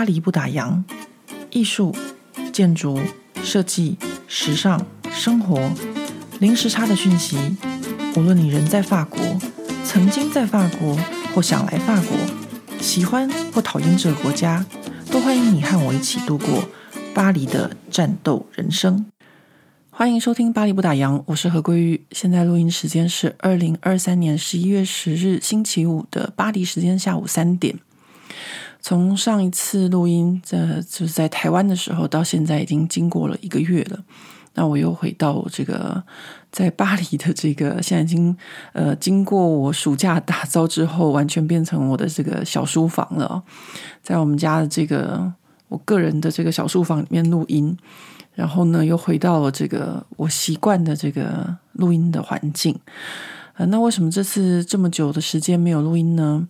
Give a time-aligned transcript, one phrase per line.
[0.00, 0.82] 巴黎不打烊，
[1.50, 1.94] 艺术、
[2.54, 2.98] 建筑、
[3.42, 5.70] 设计、时尚、生活，
[6.38, 7.36] 零时差的讯息。
[8.16, 9.20] 无论你人在法国，
[9.84, 10.96] 曾经在法国，
[11.34, 12.16] 或想来法国，
[12.80, 14.64] 喜欢或讨厌这个国家，
[15.10, 16.64] 都欢迎你和我一起度过
[17.12, 19.04] 巴黎的战斗人生。
[19.90, 22.06] 欢迎收听《巴黎不打烊》，我是何桂玉。
[22.12, 27.78] 现在录音时间是二零二三年十一月十日星期五的巴黎时间下午三点。
[28.80, 33.98] 从上一次录音，这就是在台湾的时候，到现在已经经过了一个月了。
[34.54, 36.02] 那我又回到这个
[36.50, 38.36] 在巴黎的这个，现在已经
[38.72, 43.42] 呃经过我暑假打造之后，完全变成我的这个小书房了。
[44.02, 45.32] 在我们家的这个
[45.68, 47.76] 我个人的这个小书房里面录音。
[48.32, 52.74] 然后呢，又回到了这个我习惯的这个录音的环境。
[53.54, 56.48] 呃，那为什么这次这么久的时间没有录音呢？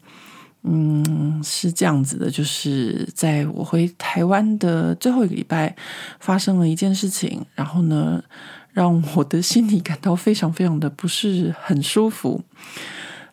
[0.63, 5.75] 嗯，是这样子的，就是在我回台湾的最后一个礼拜，
[6.19, 8.23] 发生了一件事情，然后呢，
[8.73, 12.43] 让我的心里感到非常非常的不是很舒服。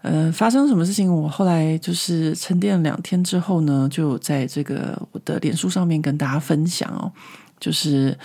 [0.04, 1.14] 呃，发生什么事情？
[1.14, 7.12] 我后来就是沉淀了两天之后呢，就在这个我的脸书上面跟大家分享哦。
[7.60, 8.16] 就是，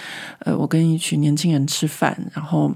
[0.40, 2.70] 呃，我跟一群年轻人吃饭，然后，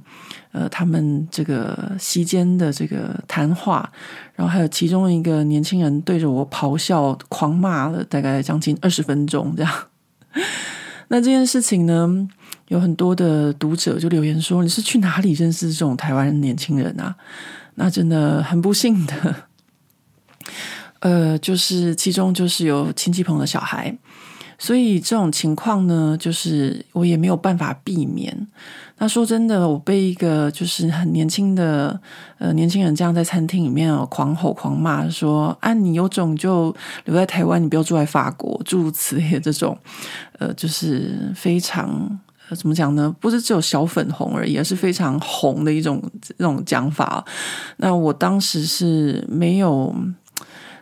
[0.57, 3.93] 呃，他们这个席间的这个谈话，
[4.35, 9.71] 然后还有其中一个年轻人对着我咆哮、狂骂了大概将近二十分钟这样。
[11.09, 12.27] 那这件事情呢，
[12.69, 17.15] 有很多的读者就留言说：“你是去哪里认识这种台湾年轻人啊？”
[17.77, 19.37] 那真的很不幸的，
[21.01, 23.95] 呃，就是其中就是有亲戚朋友的小孩。
[24.59, 28.47] 所以这种情况呢，就是我也没有办法避免。
[28.99, 32.01] 那说真的，我被一个就是很年轻的
[32.39, 39.77] 呃年轻人这样在餐厅里面哦狂吼狂骂，说啊，你有种就留在台湾，你不要住在法国，诸如此类的这种，
[40.39, 42.19] 呃，就是非常
[42.49, 43.15] 呃怎么讲呢？
[43.21, 47.23] 不是只有小粉红而已，而是非常红的一种这种讲法。
[47.77, 49.95] 那我当时是没有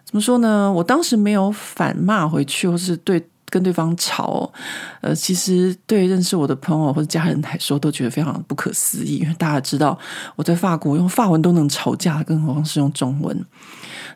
[0.04, 0.72] 怎么说呢？
[0.72, 3.20] 我当时没有反骂回去，或是对。
[3.54, 4.52] 跟对方吵，
[5.00, 9.96] 呃，其实对认识我的朋友或者家人来说，都觉得非常不可思议，因为大家知道
[10.34, 13.44] 我在法国用法文都能吵架，更何况是用中文。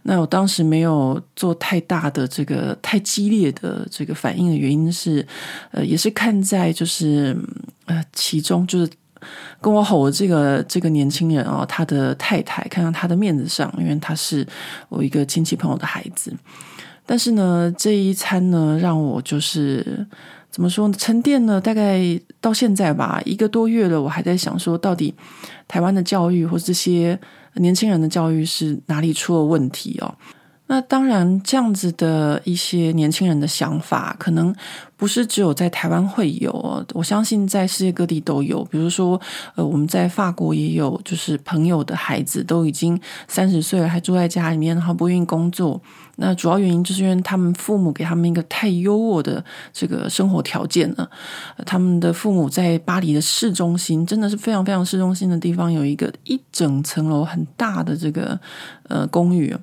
[0.03, 5.25] 那我当时没有做太大的这个太激烈的这个反应的原因是，
[5.71, 7.37] 呃，也是看在就是
[7.87, 8.91] 呃其中就是
[9.61, 14.45] 跟我吼的这个这个年轻人哦，他的太太看到他的面子上，因为他是
[14.89, 16.35] 我一个亲戚朋友的孩子。
[17.11, 20.07] 但是呢，这一餐呢，让我就是
[20.51, 20.95] 怎么说呢？
[20.99, 21.99] 沉淀了大概
[22.39, 25.15] 到现在吧，一个多月了，我还在想说，到底
[25.67, 27.19] 台湾的教育或这些
[27.55, 30.15] 年轻人的教育是哪里出了问题哦？
[30.71, 34.55] 那当然，这样子的一些年轻人的想法，可能
[34.99, 38.63] 不是只有在台湾会有哦，我相信在世界各地都有。
[38.67, 39.19] 比如说，
[39.55, 45.81] 呃，我们在法国也有，就是朋友的孩子都已经三十岁了，还住在家里面，然后不愿意工作。
[46.17, 49.43] 那主要原因就是因为他们父母给他们一个太优渥的
[49.73, 51.11] 这个生活条件了。
[51.65, 58.39] 他们的父母在巴黎的市中心，真的是非常非常市中心的地方，有一个一整层楼很大的这个
[58.89, 59.57] 呃公寓。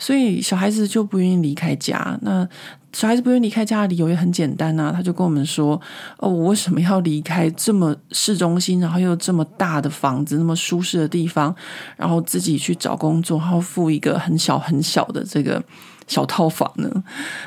[0.00, 2.18] 所以小孩子就不愿意离开家。
[2.22, 2.48] 那
[2.92, 5.80] 小孩子不愿意离开家的理由也很简单啊，他就跟我们说
[6.18, 11.54] ：“哦，我为什么要离开这么市中心，然后又这么大的房子，那么舒适的地方，
[11.96, 15.62] 然后自己去找工作，然后付一个很小很小的这个
[16.08, 16.90] 小套房呢？”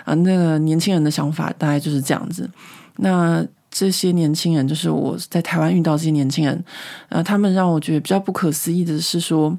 [0.05, 2.49] 啊，那个年轻人的想法大概就是这样子。
[2.97, 6.63] 那这些年轻人，就是我在台湾遇到这些年轻人，
[7.09, 9.57] 呃，他们让我觉得比较不可思议的是说，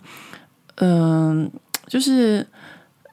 [0.76, 1.50] 嗯、
[1.88, 2.46] 就是。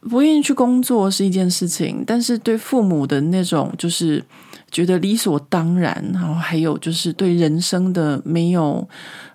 [0.09, 4.23] 不愿意去工作是一件事情，但是对父母的那种就是
[4.72, 8.88] 觉得理所当然，然后还有就是对人生的没有，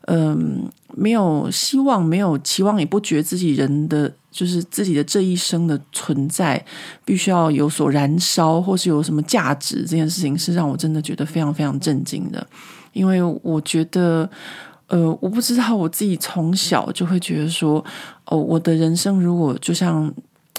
[0.07, 6.63] 嗯，没有希望，没有期望，也不觉自己人的就是自己的这一生的存在
[7.05, 12.45] 必须要有所燃烧，或是有什么价值，这件事情是让我真的觉得非常非常震惊的，
[12.93, 14.29] 因为我觉得，
[14.89, 17.85] 呃，我不知道我自己从小就会觉得说，
[18.25, 20.13] 哦，我的人生如果就像。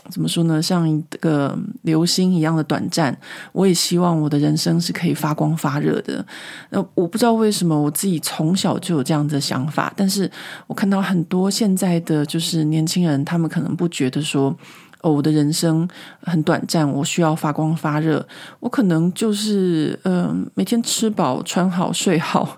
[0.09, 0.61] 怎么说呢？
[0.61, 3.17] 像一个流星一样的短暂，
[3.51, 6.25] 我也希望我的人生是可以发光发热的。
[6.69, 10.29] 那我不知道为什么我自己从小就有这样的想法，但是
[10.67, 14.55] 我看到很多现在的就是年轻人，他们可能不觉得说。
[15.01, 15.87] 哦，我的人生
[16.23, 18.27] 很短暂，我需要发光发热。
[18.59, 22.57] 我可能就是嗯、每天吃饱穿好睡好，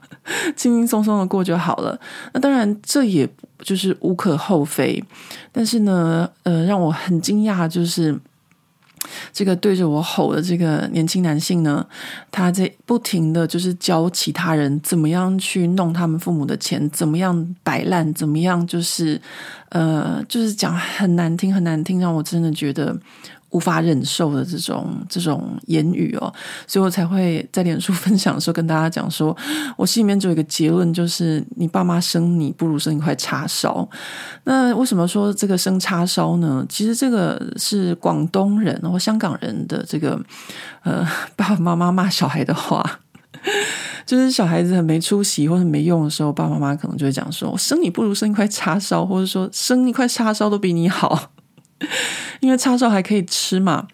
[0.56, 2.00] 轻轻松松的过就好了。
[2.34, 3.28] 那当然，这也
[3.60, 5.04] 就是无可厚非。
[5.52, 8.18] 但是呢，呃，让我很惊讶就是，
[9.34, 11.86] 这个对着我吼的这个年轻男性呢，
[12.32, 19.20] 他在不停的就是教其他人怎么样去弄他们父母的钱，怎么样摆烂，怎么样就是
[19.70, 22.96] 呃，就是讲很难听很难听，让我真的觉得。
[23.52, 26.32] 无法忍受的这种这种言语哦，
[26.68, 29.36] 所以我才会在脸书分享的时候跟大家讲说，
[29.78, 33.88] 我心里面只有一个结论，就是你爸妈生你不如生一块叉烧。
[34.44, 36.66] 那为什么说这个生叉烧呢？
[36.70, 40.20] 其实这个是广东人或香港人的这个
[40.84, 41.04] 呃
[41.36, 43.00] 爸爸妈妈骂小孩的话，
[44.06, 51.32] 就是小孩子很没出息或者没用的时候，爸爸妈妈可能就会讲说，我生你不如生一块叉烧，或者说生一块叉烧都比你好。
[52.42, 53.88] 因为叉烧还可以吃嘛，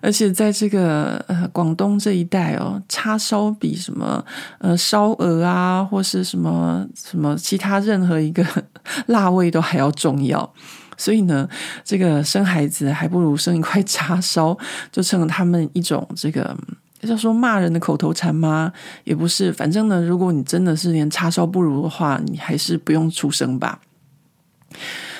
[0.00, 4.24] 而且在这个呃广东这一带哦，叉烧比什么
[4.58, 8.44] 呃烧鹅啊，或是什么什么其他任何一个
[9.06, 10.52] 辣味都还要重要。
[10.96, 11.48] 所以呢，
[11.82, 14.56] 这个生孩子还不如生一块叉烧，
[14.92, 16.56] 就成了他们一种这个
[17.02, 18.72] 叫说骂人的口头禅吗？
[19.02, 23.80] 也不是，反正呢，如果你真的是连叉烧不如的话，你还是不用出生吧。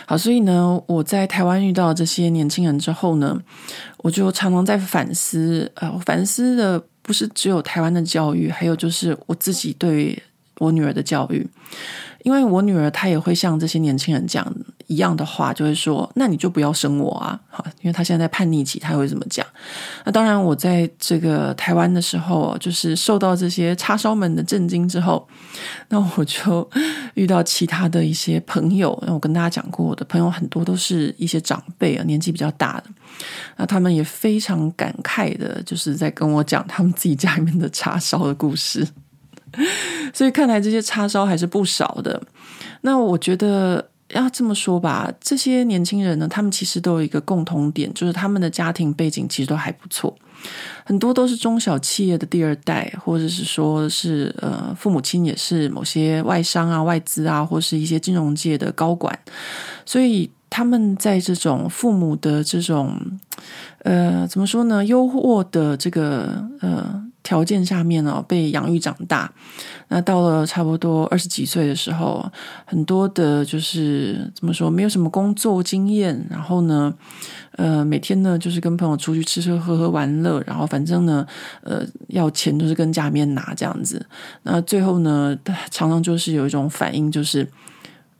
[0.07, 3.41] 好，所以呢，我在台湾遇到这些年轻人之后呢，
[3.99, 10.23] 我就常常在反思，呃，反思的不是只有台湾的教育，还有就是我自己对
[10.59, 11.47] 我女儿的教育。
[12.23, 14.51] 因为我女儿她也会像这些年轻人讲
[14.87, 19.47] 一样的话，就会说：“那你就不要生我啊！”哈，因为他现在在叛逆期，他会这么讲。
[20.05, 25.27] 那当然，我在这个台湾的时候，就是受到这些叉烧们的震惊之后，
[25.89, 26.69] 那我就
[27.15, 28.97] 遇到其他的一些朋友。
[29.07, 32.85] 那我跟大家讲过，我的朋友很多都是一些长辈啊，年纪比较大的。
[33.57, 38.87] 那他们也非常感慨的，就是在跟我讲他们自己家里面的叉烧的故事。
[40.13, 42.21] 所以看来这些叉烧还是不少的。
[42.81, 50.15] 那我觉得要这么说吧，这些年轻人呢，他们其实都有一个共同点，就是他们的家庭背景其实都还不错，
[50.85, 59.19] 很多都是中小企业的第二代，或者是说是呃父母亲也是某些外商啊、外资啊，或是一些金融界的高管，
[59.87, 63.01] 所以他们在这种父母的这种
[63.85, 67.05] 呃怎么说呢，优渥的这个呃。
[67.25, 69.33] 条件下面呢，被养育长大。
[69.89, 72.25] 那到了差不多二十几岁的时候，
[72.65, 76.25] 很多的就是怎么说，没有什么工作经验。
[76.31, 76.95] 然后呢，
[77.57, 80.41] 呃，每天呢就是跟朋友出去吃吃喝喝玩乐。
[80.47, 81.27] 然后反正呢，
[81.63, 84.07] 呃，要钱都是跟家里面拿这样子。
[84.45, 85.37] 那最后呢，
[85.71, 87.49] 常常就是有一种反应，就是。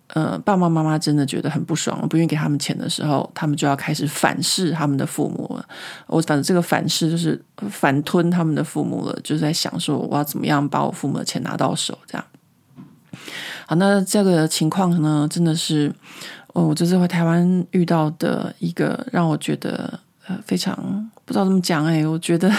[0.09, 5.67] 呃，爸爸妈妈真的觉得很不爽，不愿意给他们钱的时候，他们就要开始反噬他们的父母了。
[6.07, 12.25] 我反正这个反噬就是反吞他们的父母了，就是在想说我要怎么样把我父母的钱拿到手，这样。
[13.67, 15.91] 好，那这个情况呢，真的是
[16.49, 22.51] 哦我这次回台湾遇到的一个让我觉得呃非常不知道怎么讲哎，我觉得。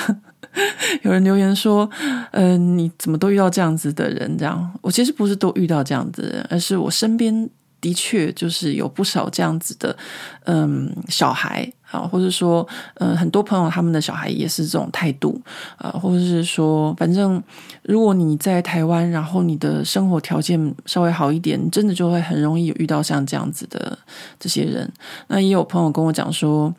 [1.04, 1.90] 有人留言说
[2.32, 4.38] ：“嗯、呃，你怎么都遇到这样子的人？
[4.38, 7.50] 这样，我其实不是都遇到这样子的人，而是我身边
[7.82, 9.98] 的确就是有不少这样子的，
[10.46, 15.42] 嗯，小孩啊，或者说，呃，很多朋友他们的小孩也是这种态度
[15.78, 17.42] 啊，或者是说，反正
[17.84, 23.98] 如果你在台湾，然后你的生活条件稍微好一点，真的就会很容易遇到像这样子的
[24.40, 24.90] 这些人。
[25.28, 26.74] 那也有朋友跟我讲说。”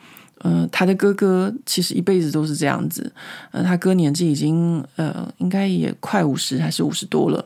[0.45, 3.11] 嗯、他的哥哥其实一辈子都是这样子。
[3.51, 7.45] 呃，他哥年纪已经呃，应该也快五十还是五十多了，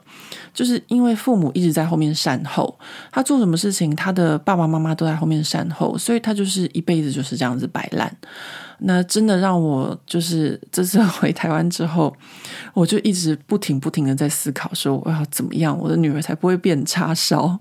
[0.52, 2.78] 就是因为父母一直在后面善后，
[3.12, 8.14] 他做什么事情，他的爸爸妈妈都在后面善后，所以他就是一辈子就是这样子摆烂。
[8.80, 12.14] 那真的让我就是这次回台湾之后，
[12.74, 17.60] 我就一直不停不停的在思考，说我要怎么样，我的女儿才不会变叉烧？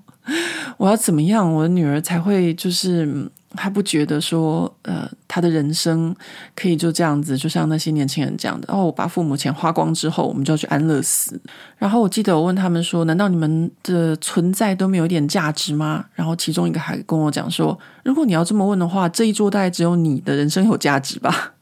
[0.78, 3.30] 我要怎么样，我的女儿才会就是。
[3.56, 6.16] 他不觉得说，呃，他的人生
[6.56, 8.72] 可以就这样子，就像那些年轻人这样的。
[8.72, 11.40] 哦，我把父母钱花光之后，我们就要去安乐死。
[11.78, 21.54] 然后我记得我问他们说：“难道你们的存在都没有一点价值吗？”然后其中一个还跟我讲说：“如果你要这么问的话，这一桌大概只有你的人生有价值吧。”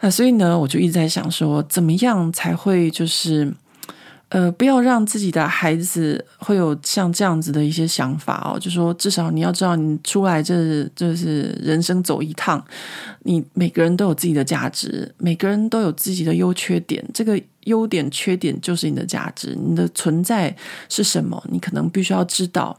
[0.00, 3.54] 那 所以呢，我就一直在想说，怎么样才会就是。
[4.30, 12.62] 呃，不要让自己的孩子会有像这样子的一些想法哦，就说至少你要知道，你出来这这是人生走一趟，
[13.22, 20.54] 你每个人都有自己的价值，每个人都有自己的优缺点，这个优点缺点就是你的价值，你的存在
[20.90, 22.78] 是什么，你可能必须要知道。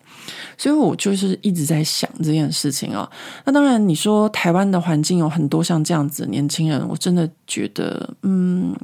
[0.55, 3.09] 所以我就是一直在想这件事情啊。
[3.45, 8.75] 那当然，你说台湾的环境有很多像这样子的年轻人，我真的觉得，嗯，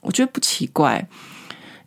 [0.00, 1.06] 我觉得不奇怪。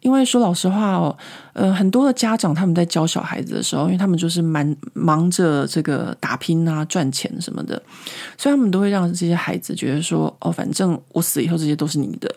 [0.02, 1.16] 因为说老实话哦，
[1.54, 7.82] 呃，很多的家长他们在教小孩子的时候，因为他们就是蛮忙着这个打拼啊、赚钱什么的，
[8.38, 12.34] 所以他们都会让这些孩子觉得说，哦，反正我死以后这些都是你的。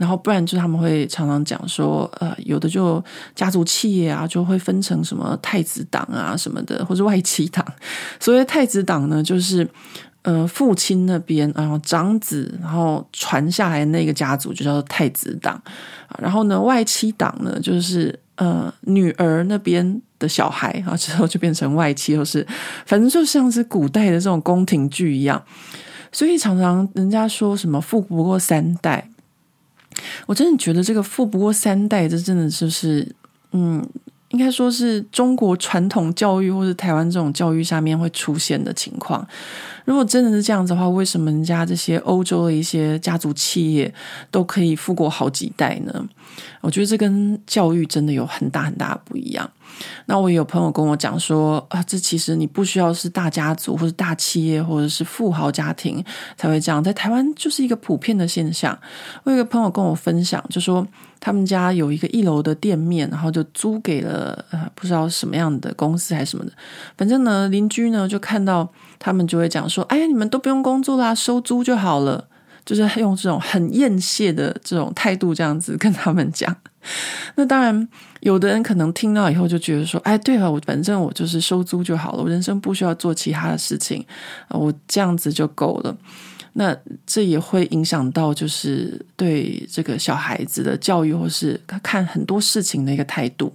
[0.00, 3.04] 然后不然就他们会常常讲说，呃，有的就
[3.34, 7.62] 家族企业啊，就会分成什么太子党啊什么的，或者外戚党。
[8.18, 9.68] 所谓太子党呢，就是。
[10.22, 15.58] 呃，父亲那边，然后长子，然后传下来那个家族就叫做太子党，
[16.18, 22.46] 然后呢，外戚党呢，就是呃女儿那边的小孩，然后之后就变成外戚，或是
[22.84, 25.42] 反正就像是古代的这种宫廷剧一样，
[26.12, 29.08] 所以常常人家说什么富不过三代，
[30.26, 33.06] 我真的觉得这个富不过三代，这真的就是
[33.52, 33.86] 嗯。
[34.32, 39.26] 应该说是中国传统教育，或者台湾这种教育下面会出现的情况。
[39.84, 43.92] 如果真的是这样子的话，为什么人家这些欧洲的一些家族企业
[44.30, 46.06] 都可以富过好几代呢？
[46.60, 49.50] 我觉得这跟教育真的有很大很大的不一样。
[50.06, 56.04] 那我也有朋友跟我讲说啊，这其实你不需要是大家族，或者大企业，或者是富豪家庭
[56.36, 58.78] 才会这样，在台湾就是一个普遍的现象。
[59.24, 60.86] 我有一个朋友跟我分享，就说。
[61.22, 66.52] 他们家有一个一楼的店面，然后就租给了呃不知道什么样的公司还是什么的，
[66.96, 68.66] 反正呢邻居呢就看到
[68.98, 72.26] 他们就会讲说：“哎呀，你们都不用工作啦，收租就好了。”
[72.64, 76.56] 就是用这种很厌世的这种态度这样子跟他们讲。
[77.36, 77.86] 那当然，
[78.20, 84.04] 有的人可能听到以后就觉得说：“哎，对了，我反正我就是收租就好了，我人生不需要做其他的事情，
[84.48, 85.96] 我这样子就够了。”
[86.52, 93.54] 那这也会影响到，就是对这个小孩子的教育，或是他看很多事情的一个态度。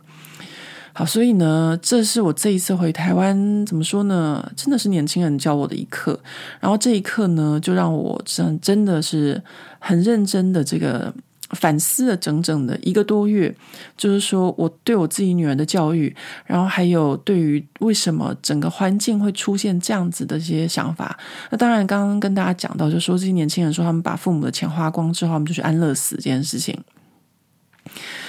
[0.93, 4.49] 好，所以呢，这是我这一次回台湾，怎么说呢？
[4.55, 6.17] 真的是年轻人教我的一课。
[6.61, 9.43] 然后这一课呢，就让我真真的是
[9.77, 11.13] 很认真的这个。
[11.55, 13.55] 反思了整整的一个多月，
[13.97, 21.17] 就是说我对我自己女儿的教育，然后还有对于为什么整个环境会出现这样子的一些想法。
[21.49, 26.77] 那当然，刚刚跟大家讲到，就说这些年轻人说他们把父母的钱花光之后，他们就去安乐死这件事情。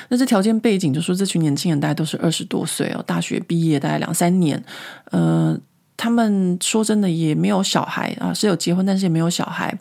[0.09, 4.65] 那这条件背景，就说这群年轻人大概都是二十多岁哦，大学毕业大概两三年，
[5.11, 5.59] 呃。
[5.97, 9.77] 他们说真的也没有小孩啊，是有结婚，但是也没有小孩，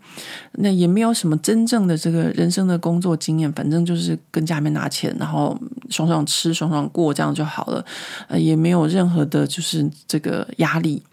[0.53, 7.85] 那也没有什么真正的这个人生的工作经验，反正就是跟家里面拿钱，然后爽爽吃，爽爽过，这样就好了，
[8.27, 11.03] 呃，也没有任何的就是这个压力。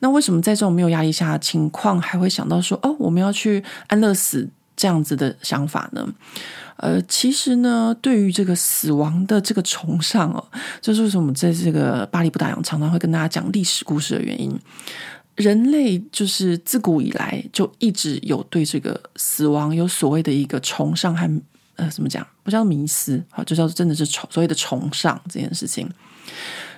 [0.00, 6.06] 那为什么在这种没有压力下的情况，还会想到说，哦，我们要去安乐死这样子的想法呢？
[6.82, 10.44] 呃，其实呢，对于这个死亡的这个崇尚哦，
[10.80, 14.52] 这就是我们在这个巴黎不打烊常常会跟大家讲历史故事的原因。
[15.36, 21.42] 人类就是自古以来就一直有对这个死亡有所谓的一个崇尚和
[21.76, 22.26] 呃，怎么讲？
[22.42, 25.88] 不叫迷思，好，就叫真的是崇所谓的崇尚这件事情。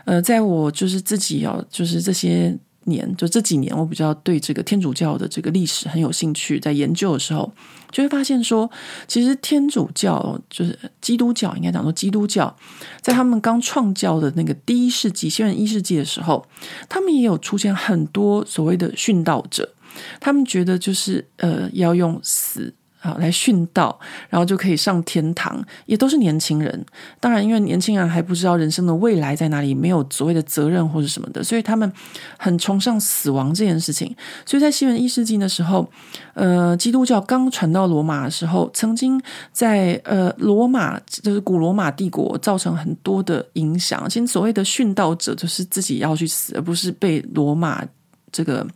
[0.04, 2.54] 呃，在我就是自己哦，就是这些。
[2.86, 7.52] 年就这几年，我比较对这个天主教的这个历史很有兴趣，在研究的时候，
[7.90, 8.70] 就会发现说，
[9.06, 12.54] 其实天主教就是基督教，应该讲说基督教，
[13.00, 16.46] 在他们刚创教的那个第一世纪，西元一世纪的时候，
[16.88, 19.74] 他们也有出现很多所谓的殉道者，
[20.20, 22.74] 他们觉得就是呃要用死。
[23.04, 26.86] 好，来殉道，然后就可以上天堂，也都是年轻人。
[27.20, 31.92] 当然，因为年轻人还不知道人生的未来在哪里，没有所谓的责任或者什么的，所以他们
[32.38, 34.16] 很崇尚死亡这件事情。
[34.46, 35.86] 所以在西元一世纪的时候，
[36.32, 39.20] 呃，基督教刚传到罗马的时候，曾经
[39.52, 44.08] 在呃罗马，就是古罗马帝国造成很多的影响。
[44.08, 47.84] 其实所谓的殉道者，就是自己要去死，而不是被罗马
[48.32, 48.66] 这个。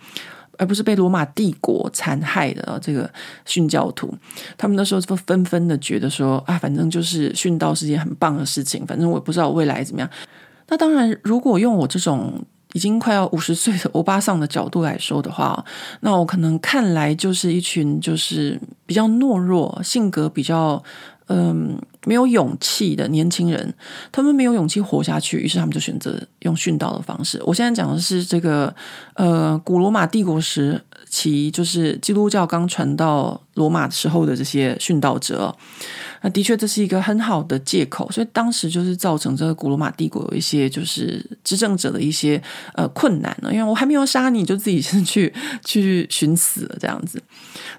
[0.58, 3.10] 而不是被罗马帝国残害的这个
[3.46, 4.12] 殉教徒，
[4.56, 10.10] 他们那时候就纷纷的觉得说啊，反正就是殉道是件很棒的事情，反正我也不知道未来怎么样。
[10.66, 15.64] 那当然，如果用我这种已经快要五十岁的欧巴桑的角度来说的话，
[16.00, 20.82] 那我可能看来就是一群就是比较懦弱、性格比较。
[21.28, 23.74] 嗯，没有勇气的年轻人，
[24.10, 27.38] 他们没有勇气活下去，于是他们就选择用殉道的方式。
[27.44, 28.74] 我现在讲的是这个，
[29.14, 35.54] 呃，古罗马帝国时期，就是基督教刚传到罗马时候的这些殉道者。
[36.22, 42.42] 那的确，这是一个很好的借口，所以当时就是造成这个古罗马帝国有一些就是执政者的一些
[42.74, 45.32] 呃困难呢，因为我还没有杀你，就自己先去
[45.62, 47.22] 去寻死了这样子。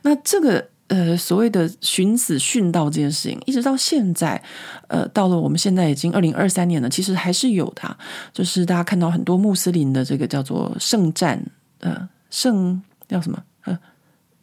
[0.03, 0.68] 那这个。
[0.89, 4.41] 呃，所谓的寻死殉道这件事情，一直到现在，
[4.88, 7.98] 呃，到了我们现在已经二零二三年了，其实还是有的。
[8.34, 11.43] 就是大家看到很多穆斯林的这个叫做圣战，
[11.79, 13.41] 呃，圣叫什么？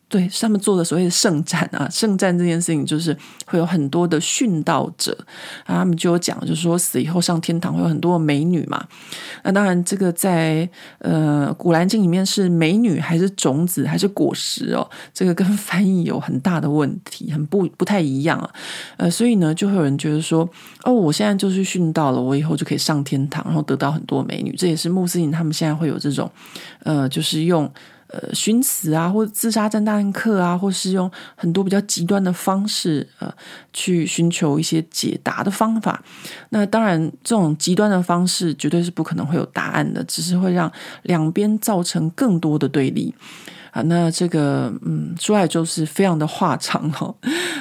[0.08, 5.12] 对，他们做的所谓的圣战啊， 圣战这件事情就是会有很多的殉道者
[5.64, 8.86] 啊，他们就有讲，就是说死以后上天堂会有很多美女嘛。
[9.42, 18.50] 那当然，这个在呃《古兰经》里面是美女还是种子还是果实哦，这个跟翻译有很大的问题，很不不太一样啊。
[18.98, 20.48] 呃，所以呢，就会有人觉得说，
[20.84, 24.54] 哦，我现在就是殉道了，我以后就可以上天堂，然后得到很多美女。
[24.56, 26.30] 这也是穆斯林他们现在会有这种，
[26.84, 27.68] 呃，就是用。
[28.16, 33.30] 呃，寻死啊，或者自杀炸弹客啊，或是用很多比较极端的方式，呃，
[33.74, 36.02] 去寻求一些解答的方法。
[36.48, 43.14] 那当然，这种极端的方式绝对是不可能会有答案的，只是会让两边造成更多的对立
[43.70, 43.82] 啊。
[43.82, 47.14] 那这个，嗯，说来就是非常的话长哈。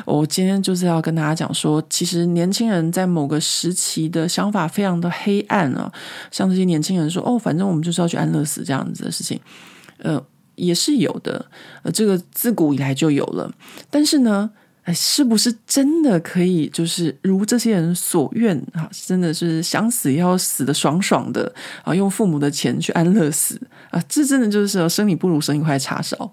[0.06, 5.92] 我今天就是要跟大家讲说，其实年轻人在某个时期的想法非常的黑暗啊，
[6.32, 9.38] 像这些年轻人说，哦，反正我们就是要去安乐死这样子的事情，
[9.98, 10.24] 呃。
[10.56, 11.46] 也是有的，
[11.84, 13.52] 呃，这个自古以来就有了。
[13.90, 14.50] 但是呢，
[14.84, 18.90] 哎，是不是真的可以就是如这些人所愿啊？
[18.92, 21.94] 真的是想死也要死的爽爽的啊？
[21.94, 23.60] 用父母的钱去安乐死
[23.92, 24.02] 啊？
[24.08, 26.32] 这真的就是生米不如生一块叉烧。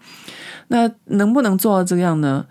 [0.69, 2.47] 那能不能做到这样呢？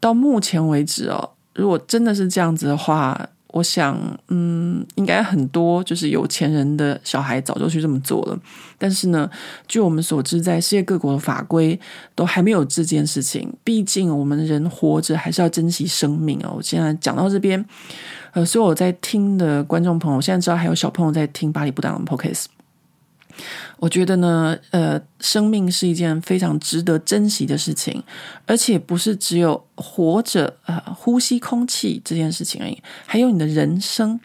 [0.00, 3.28] 到目前为止哦，如果真的是这样子的话。
[3.52, 3.96] 我想，
[4.28, 8.38] 嗯，应该很多就是有钱人的小孩早就去这么做了。
[8.78, 9.30] 但是呢，
[9.68, 11.78] 据我们所知，在世界各国的法规
[12.14, 13.52] 都还没有这件事情。
[13.62, 16.54] 毕竟我们人活着还是要珍惜生命哦！
[16.56, 17.64] 我现在讲到这边，
[18.32, 22.54] 呃，所以我在听的观众朋友，我现在知道还有小朋友在听巴黎不当的 p o c a s t。
[23.82, 28.00] 我觉得呢，呃，生命是一件非常值得珍惜的事情，
[28.46, 34.20] 而且不是只有活着，呃，呼吸空气这件事情而已，还有你的人生，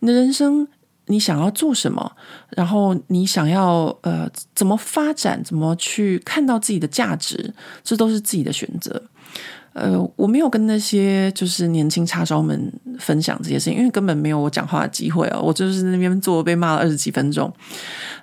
[0.00, 0.66] 你的人生，
[1.08, 2.10] 你想要做什么，
[2.56, 7.52] 然后你想要呃怎么发展，怎么去看到自己的价值，
[7.84, 9.02] 这都是自己的选择。
[9.74, 17.52] 呃，我没有跟那些就是年轻叉烧们分享这些事情，因为根本没有我讲话的机会哦，我就是那边坐被骂了二十几分钟，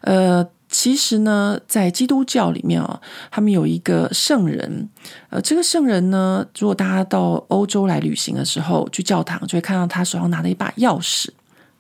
[0.02, 0.44] 呃。
[0.70, 4.88] 其实呢，在基督教里面啊，他们有一个圣人，
[5.30, 11.30] 呃，这个圣人呢，如果大家到欧洲来旅行的时候，去教堂就会看到他手上拿着一把钥匙。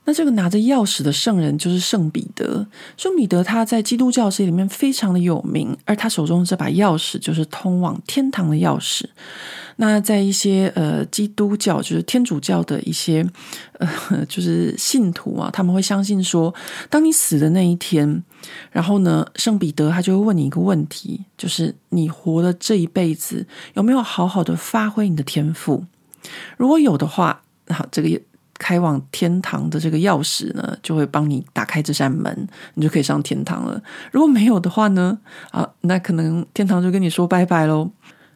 [0.05, 2.65] 那这个拿着钥匙的圣人就是圣彼得。
[2.97, 9.03] 圣彼得他在基督教世界里面非常的有名，而他手中这把钥匙就是通往天堂的钥匙。
[9.75, 13.23] 那在一些呃基督教，就是天主教的一些
[13.77, 13.87] 呃
[14.27, 16.51] 就是信徒啊，他们会相信说，
[16.89, 18.23] 当你死的那一天，
[18.71, 25.85] 然后呢，圣彼得他就会问你一个问题，就是你活的这一辈子有没有好好的发挥你的天赋？
[26.57, 28.21] 如果有的话，好，这个
[28.57, 33.81] 开往天堂的这个钥匙呢，就会帮你打开这扇门，你就可以上天堂了。
[34.11, 35.17] 如果没有的话呢，
[35.51, 37.89] 啊，那可能天堂就跟你说拜拜喽。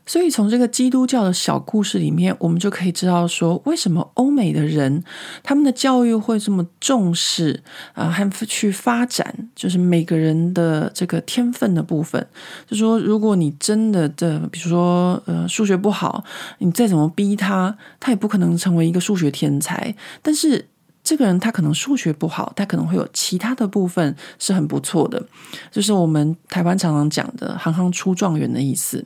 [0.06, 5.02] 所以，从这个基督教的小故事里面，我们就可以知道说，为什么欧美的人
[5.42, 7.64] 他们的教育会这么重视
[7.94, 12.28] 啊，还去发展，就是每个人的这个天分的部分。
[12.68, 16.24] 就说，如果你真的的，比如说呃，数学不好，
[16.58, 19.96] 你再怎么逼他，他也不可能成为一个数学天才。
[20.22, 20.68] 但是，
[21.02, 25.26] 这个人他可能数学不好，他可能会有其他的部分是很不错的，
[25.72, 29.06] 就是我们台湾常常讲的“行行出状元”的意思。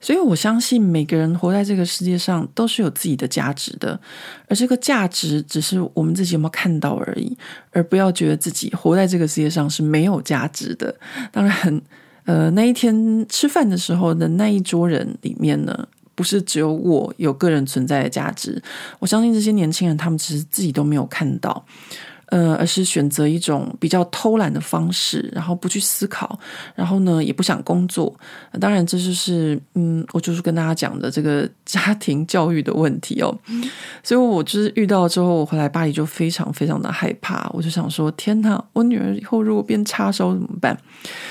[0.00, 4.00] 所以，我相信每个人活在这个世界上都是有自己的价值的，
[4.48, 7.36] 而这个价值只是我们自己有没有看到而已，
[7.70, 10.94] 而不要觉得自己活在这个世界上是没有价值的。
[11.30, 11.82] 当然，
[12.24, 18.62] 呃，那一天吃饭的时候的那一桌人里面呢，不是只有我有个人存在的价值。
[19.00, 21.64] 我相信这些年轻人，他们其实自己都没有看到。
[22.30, 26.38] 呃，而是选择一种比较偷懒的方式，然后不去思考，
[26.74, 28.14] 然后呢，也不想工作。
[28.60, 33.36] 当然，这就是嗯，我就是跟大家讲的这个 家庭教育的问题哦。
[34.02, 37.50] 所以，我就是遇到之后，我回来巴黎就非常非常的害怕。
[37.52, 40.78] 我就想说，天哪，我女儿以后如果变叉烧怎么办？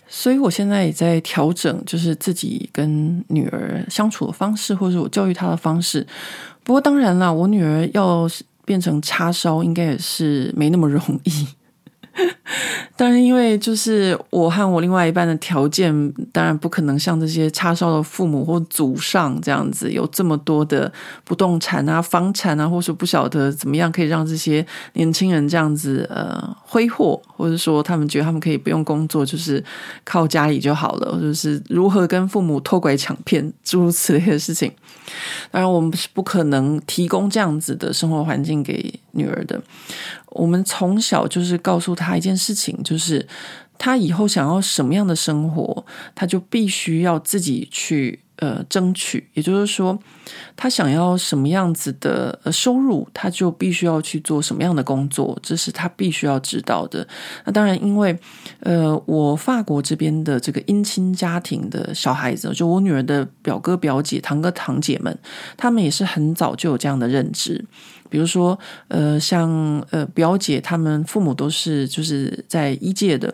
[0.08, 6.06] 所以我现在也在调整，就是自己跟女儿相处的方式，或者我教育她的方式。
[6.64, 8.30] 不过，当然啦，我女儿要
[8.70, 11.48] 变成叉烧应该也是没那么容易，
[12.96, 20.92] 当然，因为就是我和我另外一半的条件，当然不可能像这些叉烧的父母或祖上这样子有这么多的
[21.24, 29.64] 不动产啊、房产啊，或是不晓得怎么样可以让这些年轻人这样子呃挥霍，或者说他们觉得他们可以不用工作，就是
[30.04, 34.72] 靠家里就好了，或者是如何跟父母偷拐抢骗诸如此类的事情。
[35.52, 39.62] 当然，我们是不可能提供这样子的生活环境给女儿的。
[40.28, 43.28] 我们从小就是告诉她一件事情，就是
[43.78, 49.98] 她以后想要什么样的生活，她就必须要自己去呃争取，也就是说，
[50.56, 57.08] 他想要什么样子的收入，他就必须要去做什么样的工作，这是他必须要知道的。
[57.46, 58.18] 那当然，因为
[58.62, 65.18] 呃，我法国这边的这个姻亲家庭的小孩子，就我女儿的表哥表姐、堂哥堂姐们，
[65.56, 67.64] 他们也是很早就有这样的认知。
[68.10, 69.50] 比如说，呃，像
[69.92, 73.34] 呃表姐他们父母都是就是在一届的，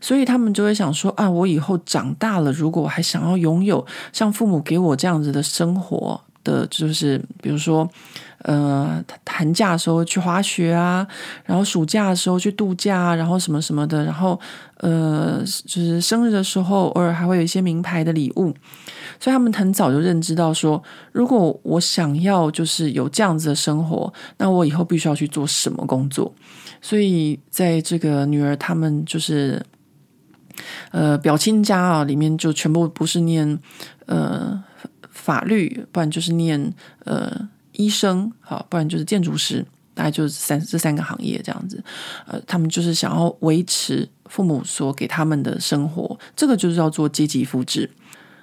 [0.00, 7.88] 所以他们就会想说啊，我以后长大了，如果还想要拥有像父母给我这样子的生活的，就是比如说。
[8.42, 11.04] 呃，寒假的时候去滑雪啊，
[11.44, 14.38] 然后暑假的时候去度假，然后什么什么的，然后
[14.76, 18.54] 呃，就是生日的时候偶尔还会有一些名牌的礼物，
[19.18, 26.32] 所以他们很早就认知到说，如果我想要就是有这样子的生活，那我以后必须要去做什么工作。
[26.80, 29.60] 所以在这个女儿他们就是
[30.92, 33.58] 呃表亲家啊里面，就全部不是念
[34.06, 34.62] 呃
[35.10, 36.72] 法律，不然就是念
[37.04, 37.48] 呃。
[37.78, 39.64] 医生，好，不然就是建筑师，
[39.94, 41.82] 大概就是三这三个行业这样子。
[42.26, 47.88] 呃，他们就是想要维持父母所给他们的生活，这个就是要做阶级复制。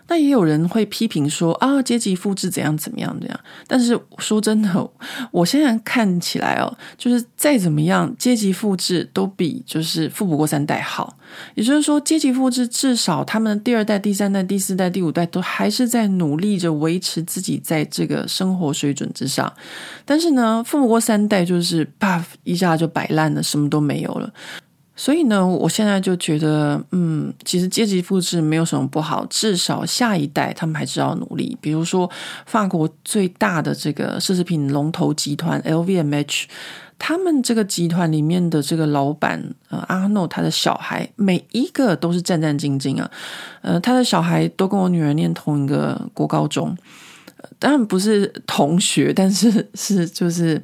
[0.08, 3.40] 那也有人会批评说啊，阶级复制怎样怎么样这样。
[3.68, 4.90] 但是说真的，
[5.32, 11.18] 我现在看起来哦，就是再怎么样，阶级复制都比就是富不过三代好。
[11.56, 19.52] 也就是说，阶级复制至少他们的第二代、第三代、第四代、第五代都还是在努力着维持自己在这个生活水准之上。
[20.06, 24.32] 但是呢，富不过三代就是啪一下就摆烂了，什么都没有了。
[24.98, 31.58] 所以呢，我现在就觉得，嗯，其实阶级复制没有什么不好，至少下一代他们还是要努力。
[31.60, 32.10] 比如说，
[32.46, 36.46] 法国最大的这个奢侈品龙头集团 LVMH，
[36.98, 43.12] 他们这个集团里面的这个老板呃阿诺，他的小孩每一个都是战战兢兢啊，
[43.64, 46.74] 呃，他的小孩都跟我女儿念同一个国高中，
[47.60, 50.64] 当然不是同学，但是是就是。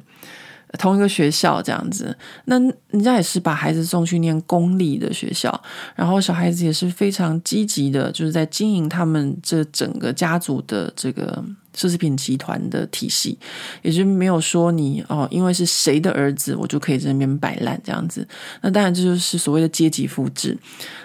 [0.78, 5.62] 同一个学校这样子，那人家也是把孩子送去念公立的学校，
[5.94, 13.38] 然后小孩子也是非常积极的，就是在经营他们这整个家族的这个奢侈品集团的体系，
[13.82, 18.26] 也就没有说你哦，因为是谁的儿子，我就可以在那边摆烂这样子。
[18.62, 20.56] 那当然这就是所谓的阶级复制。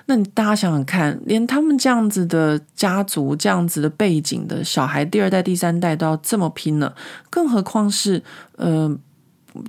[0.05, 6.95] 那你大家想想看，连他们这样子的家族、这样子的背景的小孩，第二代、第三代都要这么拼了，
[7.29, 8.23] 更何况是
[8.55, 8.97] 呃。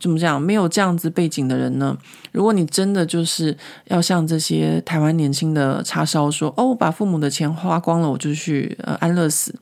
[0.01, 0.41] 怎么讲？
[0.41, 1.97] 没有这样子背景的人呢？
[2.33, 9.55] 如果你真的就是要像这些台湾年轻的叉烧说：“哦，我把父母的钱花光了，我就去呃安乐死。”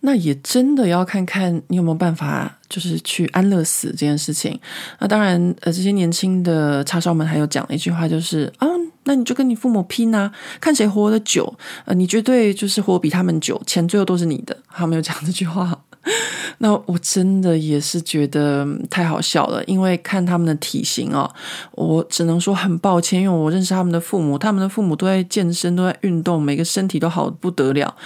[0.00, 4.60] 那也真的要看看你有没有办法，就是去安乐死这件事情。
[4.98, 8.68] 那当然，呃，这些年轻的叉烧们还有讲了一句话，就是：“啊，
[9.04, 11.56] 那你就跟你父母拼啊，看谁活得久。
[11.86, 15.80] 呃，你绝对就是活比他们久，钱最后都是你的。”他没有讲这句话。
[16.58, 21.28] 那我真的也是觉得太好笑了，因为看他们的体型哦，
[21.72, 27.96] 我只能说很抱歉，因为我认识他们的父母，他们的父母都在健身，都在运动，每个身体都好不得了。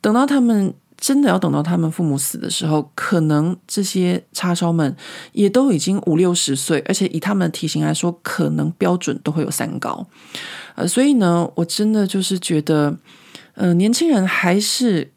[0.00, 4.96] 等到他们真的要等到他们父母死的时候，可能这些叉烧们
[5.32, 10.06] 也都已经五六十岁，而且以他们的体型来说，可能标准都会有三高。
[10.76, 12.96] 呃，所以呢，我真的就是觉得，
[13.54, 15.10] 呃，年轻人还是。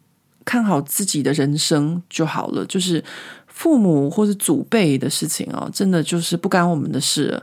[0.51, 3.01] 看好自己的人生就好了，就是
[3.47, 7.41] 父母或是祖辈的事情哦，真的就是不干我们的事。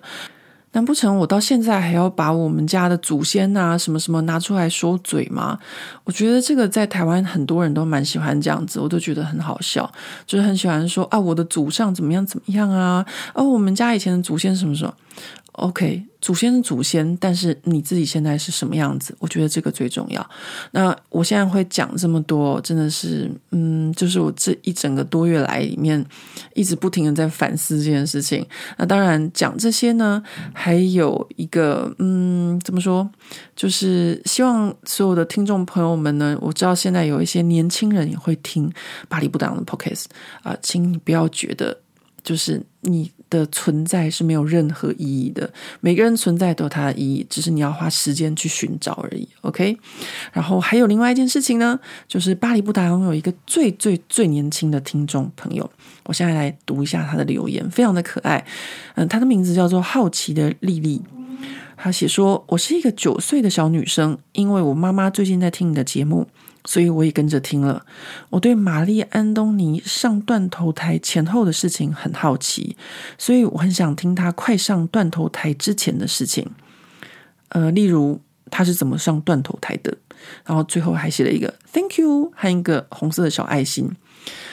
[0.73, 5.59] 难不成我到现在还要把我们家的祖先啊什么什么拿出来说嘴吗？
[6.05, 9.91] 我觉得这个在台湾很多人都蛮喜欢这样子，我都觉得很好笑，
[10.27, 14.93] 就是很喜欢说啊，我的祖上怎么样怎么样啊，哦，我们家以前的祖先什么什么。
[15.59, 19.15] OK，祖先是祖先，但是你自己现在是什么样子？
[19.19, 20.31] 我觉得这个最重要。
[20.71, 26.05] 那我现在会讲这么多，真的是，嗯，就是我这一整个多月来里面
[26.55, 28.47] 一直不停的在反思这件事情。
[28.77, 33.09] 那当然讲这些呢，还有一个，嗯，怎么说？
[33.57, 38.73] 就是希望所有的听众朋友们呢，我知道现在有一些年轻人也会听
[39.09, 40.05] 巴黎不达的 Podcast
[40.43, 41.77] 啊，请你不要觉得
[42.23, 43.11] 就是你。
[43.31, 45.51] 的存在是没有任何意义的。
[45.81, 49.29] 每个人存在都有它的意义，只是你要花时间去寻找而已。
[49.43, 49.79] OK，
[50.33, 55.71] 然后还有另外一件事情呢，就是巴黎布达拥有一个最最最年轻的听众朋友。
[56.05, 58.45] 我现在来读一下他的留言，非常的可爱。
[58.95, 61.03] 嗯，他的名字叫做好奇的丽丽。
[61.77, 66.27] 他写说：“我是一个九岁的小女生，因为我妈妈最近在听你的节目。”
[66.69, 67.83] 所以我也跟着听了。
[68.29, 72.77] 我对玛丽安东尼上断头台前后的事情很好奇，
[73.17, 76.47] 所以我很想听他快上断头台之前的事情。
[77.49, 79.97] 呃，例如他是怎么上断头台的？
[80.45, 83.91] 然后最后还写了一个 Thank you 和一个红色的小爱心。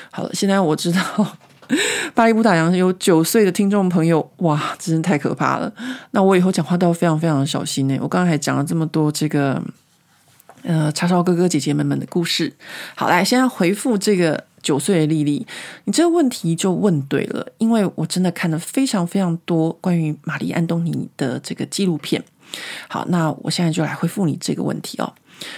[0.09, 1.37] 好了，现在我知道
[2.15, 5.69] 巴黎不打烊有九岁的听众朋友，哇，真是太可怕了。
[6.11, 7.97] 那我以后讲话都要非常非常小心呢。
[7.99, 9.61] 我刚刚还讲了这么多这个
[10.65, 12.51] 呃叉烧哥哥姐姐们们的故事。
[12.95, 14.43] 好，来，现在回复这个。
[14.65, 15.45] 九岁的丽丽，
[15.83, 22.23] 你这个问题就问对了，因为我真的看了非常非常多关于玛丽安东尼的这个纪录片。
[22.87, 25.13] 好，那我现在就来回复你这个问题哦。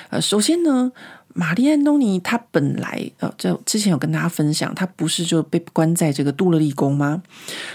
[0.09, 0.91] 呃，首先呢，
[1.33, 7.23] 玛丽安东尼她本来呃，就之前有跟大家分享，她不是就被关在这个杜勒利宫吗？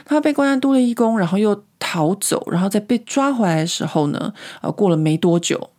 [0.04, 5.70] 她被关在杜勒利宫，然后又逃走，然后在被抓回来的时候呢，呃，过了没多久。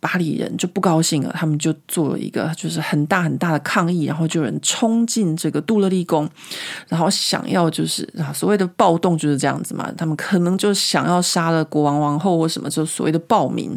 [0.00, 6.28] 巴黎人就不高兴了，他们就做了一个就是很大很大的抗议，然后就有人冲进这个杜勒利宫，
[6.88, 13.76] 然后想要就是啊所谓的暴动就是这样子嘛，他们可能就想要杀了国王王后或什么，就所谓的暴民。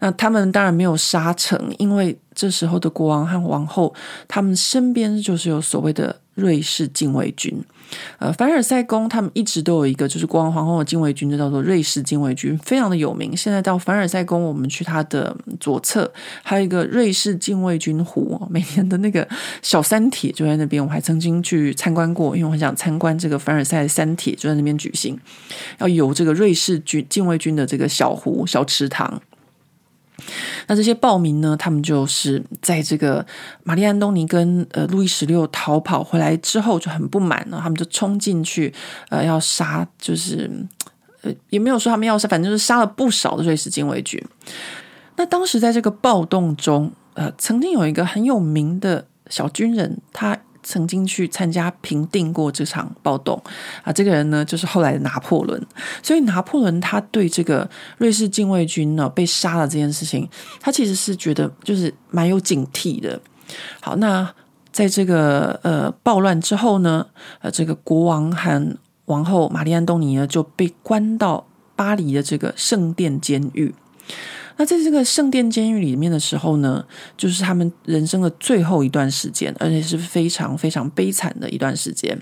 [0.00, 3.94] 那他们当然没有杀成，因为这时候的国王和王后
[4.26, 7.62] 他们身边就是有所谓的瑞士禁卫军。
[8.18, 13.36] 呃，凡尔赛宫他们一直都有一个，就是国王皇后的禁卫军，就叫做瑞士禁卫军，非常的有名。
[13.36, 16.10] 现在到凡尔赛宫，我们去它的左侧，
[16.42, 19.28] 还有一个瑞士禁卫军湖，每年的那个
[19.62, 20.82] 小三铁就在那边。
[20.84, 25.16] 我还曾经去参观过，因为我很想参观这个凡尔赛三铁，就在那边举行，
[25.78, 29.22] 要有这个瑞士军禁卫军的这个小湖、小池塘。
[30.66, 33.24] 那这些暴民呢，他们就是在这个
[33.62, 38.72] 玛丽安东尼跟呃路易十六逃跑回来之后就很不满了，他们就冲进去，
[39.10, 40.50] 呃，要杀，就是
[41.22, 44.22] 呃也没有说他们要杀，反正就是杀了不少的瑞士禁卫军。
[45.16, 50.38] 那当时在这个暴动中，呃，曾经有一个很有名的小军人，他。
[50.64, 53.40] 曾经去参加平定过这场暴动
[53.84, 55.64] 啊，这个人呢就是后来的拿破仑。
[56.02, 60.28] 所以拿破仑他对这个瑞士禁卫军呢被杀了这件事情，
[60.60, 63.20] 他其实是觉得就是蛮有警惕的。
[63.80, 64.28] 好，那
[64.72, 67.06] 在这个呃暴乱之后呢，
[67.40, 71.46] 呃这个国王和王后玛丽安东尼呢就被关到
[71.76, 73.74] 巴黎的这个圣殿监狱。
[74.56, 76.84] 那在这个圣殿监狱里面的时候呢，
[77.16, 82.16] 就是他们人生的最后一段时间，而且是非常非常悲惨的一段时间。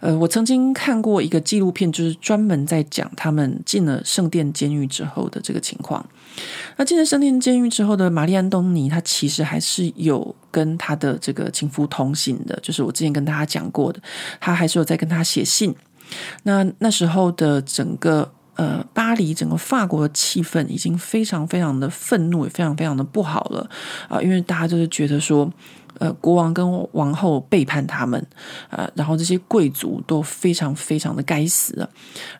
[0.00, 6.04] 呃，我曾经看过一个纪录片，就是专门在讲他们进了圣殿监狱之后的这个情况。
[6.76, 14.00] 那进了圣殿监狱之后的玛丽安东尼，她其实还是有跟她的这个情夫通信的，就是我之前跟大家讲过的，
[14.38, 15.74] 她还是有在跟他写信。
[16.42, 18.30] 那那时候的整个。
[18.56, 23.68] 呃，巴黎整个法国的气氛已经非常非常的愤怒，也非常非常的不好了
[24.08, 25.50] 啊，因为大家就是觉得说，
[25.98, 28.20] 呃，国王跟王后背叛他们
[28.70, 31.88] 啊，呃，然后这些贵族都非常非常的该死啊，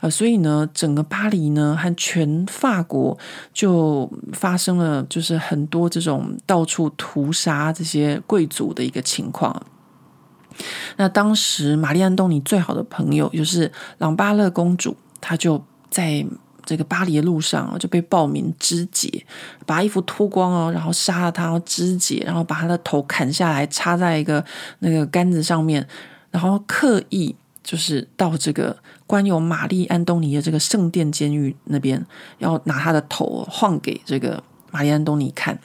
[0.03, 3.19] 呃，所以呢，整个巴黎呢和全法国
[3.53, 9.61] 就发生了就是很多这种到处屠杀这些贵族的一个情况。
[10.97, 15.61] 那当时玛丽安东尼最好的朋友就是朗巴勒公主，她就。
[15.95, 16.27] 在
[16.67, 19.25] 这个巴黎的路上就被暴民肢解，
[19.65, 24.45] 把衣服脱光哦，然后杀了他，肢解，然后把他的头砍下来，插在一个
[24.81, 25.87] 那个杆子上面，
[26.33, 28.77] 然后刻意就是到这个
[29.07, 32.05] 关有玛丽安东尼的这个圣殿监狱那边，
[32.39, 35.57] 要拿他的头晃给这个玛丽安东尼看。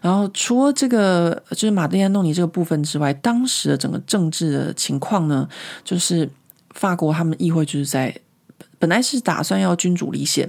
[0.00, 5.46] 然后除了这个就是玛丽安东尼这个部分之外，当时的整个政治的情况呢，
[5.84, 6.28] 就是
[6.70, 8.16] 法国他们议会就是在。
[8.84, 10.46] 本来是打算要君主立宪，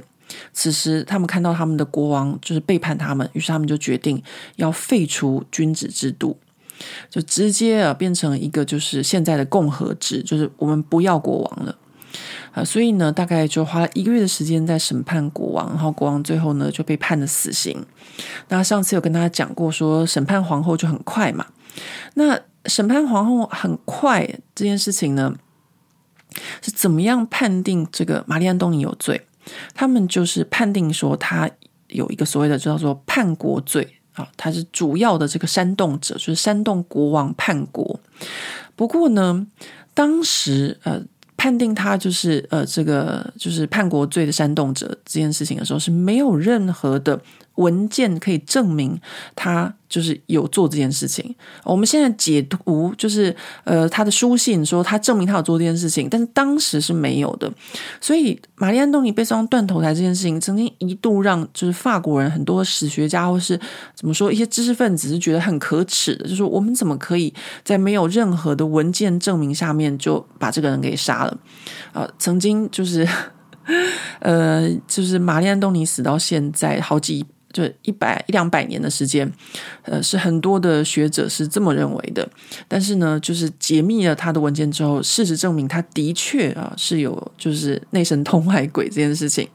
[0.52, 4.22] 此时他们看到他们的国王就是背叛他们，于是他们就决定
[4.58, 6.38] 要废除君主制度，
[7.10, 11.78] 就直接啊变成一个就是现在的共和制，就是我们不要国王了
[12.52, 12.62] 啊。
[12.62, 17.86] 所以呢，大概就花了一个月的时间在审判国王，然后国王最后呢就被判了死刑。
[18.50, 21.46] 那上次有跟大家讲过，说审判皇后就很快嘛。
[22.16, 25.34] 那审判皇后很快这件事情呢，
[26.62, 29.26] 是怎么样判定这个玛丽安东尼有罪？
[29.74, 31.50] 他们就是判定说他
[31.88, 38.00] 有一个所谓的叫做叛国罪啊，他是主要的这个煽动者，就是煽动国王叛国。
[38.76, 39.46] 不过呢，
[39.94, 41.02] 当时呃
[41.38, 47.22] 判定他就是呃这个就是叛国罪的煽动者这件事情的时候，是没有任何的。
[47.56, 49.00] 文件可以证明
[49.36, 51.34] 他就是有做这件事情。
[51.64, 57.52] 我们现在解读就是，呃，他的书信说他证明他有做这件事情，但是当时是没有的。
[58.02, 63.58] 所以，玛丽安东尼被送断头台这件事情，曾经一度让就是法国人很多史学家或是
[63.94, 71.38] 怎么说一些知识分子是觉得很可耻的，就是我们怎么可以在没有任何的文件证明下面就把这个人给杀了？
[71.94, 73.08] 啊、曾经就是，
[74.20, 77.26] 呃，就是玛丽安东尼死到现在好几。
[77.56, 79.32] 就一百一两百年的时间，
[79.84, 82.28] 呃，是很多的学者是这么认为的。
[82.68, 89.48] 但是呢，就是解密了他的文件之后，事实证明他的确啊是有就是内神通外鬼这件事情。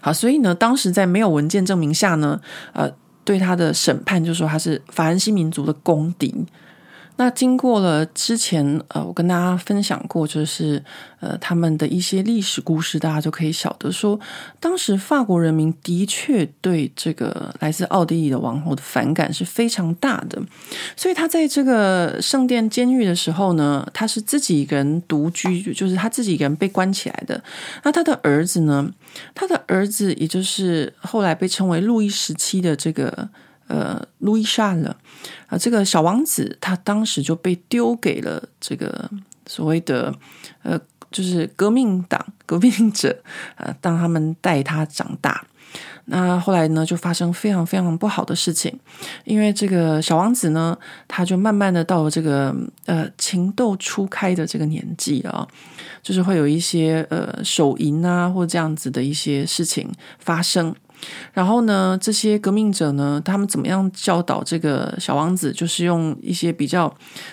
[0.00, 2.40] 好，所以呢，当时在没有文件证明下呢，
[2.72, 2.90] 呃，
[3.24, 6.46] 对他的审判就说他是法兰西民族的公敌。
[7.16, 10.82] 那经过了之前，呃，我跟大家分享过，就是
[11.20, 14.18] 呃，他们的一些历史故事，大家就可以晓得说，
[14.58, 20.42] 当时法国人民的确对这个来自奥地利的王后的反感是非常大的，
[20.96, 27.40] 所以他在这个圣殿监狱的时候呢，他是自己一个人独居，就是他自己一个人被关起来的。
[27.84, 28.90] 那他的儿子呢，
[29.36, 33.28] 他的儿子也就是后来被称为路易十七的这个。
[33.66, 34.96] 呃，路易莎了
[35.46, 39.10] 啊，这个小王子他当时就被丢给了这个
[39.46, 40.14] 所谓的
[40.62, 40.78] 呃，
[41.10, 43.22] 就是革命党革命者
[43.56, 45.46] 啊，当他们带他长大。
[46.06, 48.78] 那后来呢，就发生非常非常不好的事情，
[49.24, 55.48] 因为这个小王子呢，他就慢慢的到了这个呃情窦初开的这个年纪啊，
[56.02, 60.74] 就是会有一些呃手淫啊或这样子的一些事情发生。
[61.32, 65.52] 然后呢，这些革命者呢，他们怎么样教导这个小王子？
[65.52, 66.92] 就是用一些比较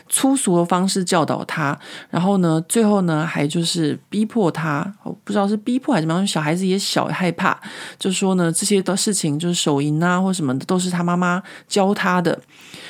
[0.09, 1.77] 粗俗的方式教导他。
[2.09, 4.91] 然后呢，最后呢，还就是逼迫他。
[5.03, 7.59] 我不知道是逼迫还是怎么样，小孩子也小害怕，
[7.99, 12.39] 就说呢，这些的事情就是手淫啊或什么的，都是他妈妈教他的。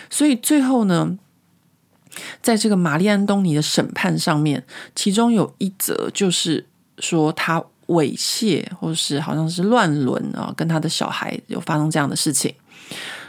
[0.09, 1.17] 所以最后呢，
[2.41, 4.63] 在这个玛丽安东尼的审判上面，
[4.95, 6.67] 其中有一则就是
[6.99, 7.63] 说他。
[7.91, 12.53] 猥亵，或是好像是乱伦啊，跟他的小孩有发生这样的事情。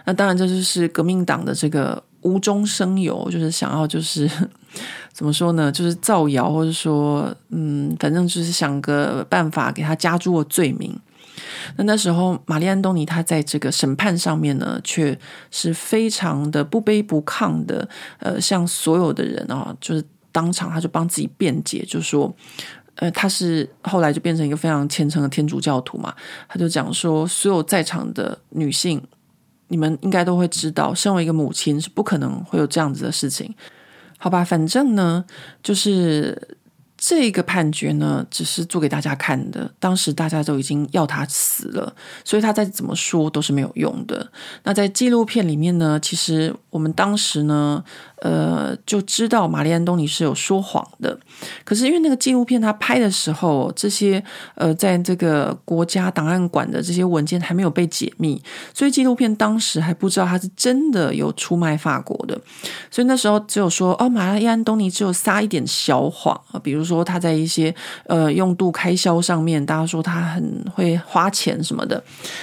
[0.04, 4.28] 那当然，这就是革命党的这个无中生有，就是想要就是
[5.12, 5.70] 怎么说呢？
[5.70, 10.98] 就是造谣，或者说嗯，反正就是想个办法给他加诸了罪名。
[11.76, 15.16] 那那时候，玛丽安东尼他在这个审判上面呢，却
[15.50, 22.34] 是非常的不卑不亢的，呃，向所有的人啊，就是当场他就帮自己辩解，就说。
[23.02, 26.14] 呃，他是后来就变成一个非常虔诚的天主教徒嘛，
[26.48, 29.02] 他就讲说，所有在场的女性，
[29.66, 33.52] 你们应该都会知道，身为一个母亲是不可能会有这样子的事情，
[34.18, 34.44] 好吧？
[34.44, 35.24] 反正呢，
[35.64, 36.56] 就是。
[37.04, 39.68] 这个判决呢，只是做给大家看的。
[39.80, 41.92] 当时大家都已经要他死了，
[42.24, 44.30] 所以他再怎么说都是没有用的。
[44.62, 47.82] 那在纪录片里面呢，其实我们当时呢，
[48.22, 51.18] 呃，就知道玛丽安东尼是有说谎的。
[51.64, 54.22] 可是因为那个纪录片他拍的时候，这些
[54.54, 62.40] 呃，在这个国家档案馆的这些文件还没有被解密，所以纪录片当时还不知道他是真的有出卖法国的。
[62.90, 67.02] 所以那时候只有说，哦，玛丽安东尼只有撒一点小谎啊，比如说。
[67.04, 67.74] 他在一些
[68.06, 72.02] 呃用度开销上面，大家说他很会花钱什么的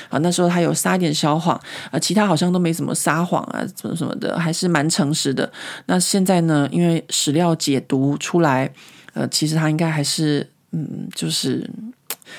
[0.09, 1.59] 啊，那时候他有撒一点小谎
[1.91, 5.49] 啊，其他好像都没怎么撒谎啊，什么什么的，还是蛮诚实的。
[5.85, 8.71] 那现在呢，因为史料解读出来，
[9.13, 11.69] 呃，其实他应该还是嗯，就是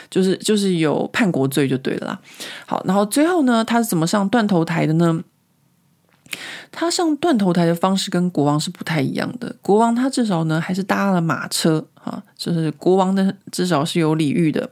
[0.09, 2.21] 就是就是有叛国罪就对了啦。
[2.67, 5.23] 好，然后最后呢，他是怎么上断头台的呢？
[6.71, 9.57] 他上断头台的方式跟国王是不太一样的。
[9.61, 14.69] 国王他至少呢还是搭了马车啊，就是国王的至少是有礼遇的。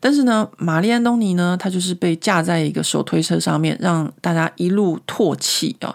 [0.00, 5.94] 但是呢，玛丽安东尼呢，他就是被架在一个手推车上面，让大家一路唾弃啊。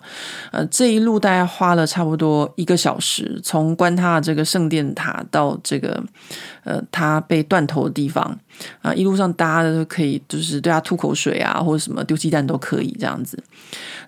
[0.52, 6.04] 呃，这一路大概花了差不多一个小时，从关他的这个圣殿塔到这个
[6.68, 8.38] 呃他被断头的地方。
[8.82, 13.42] 啊，一路上大家都可以就是对他吐口水啊，或者什么丢鸡蛋都可以这样子。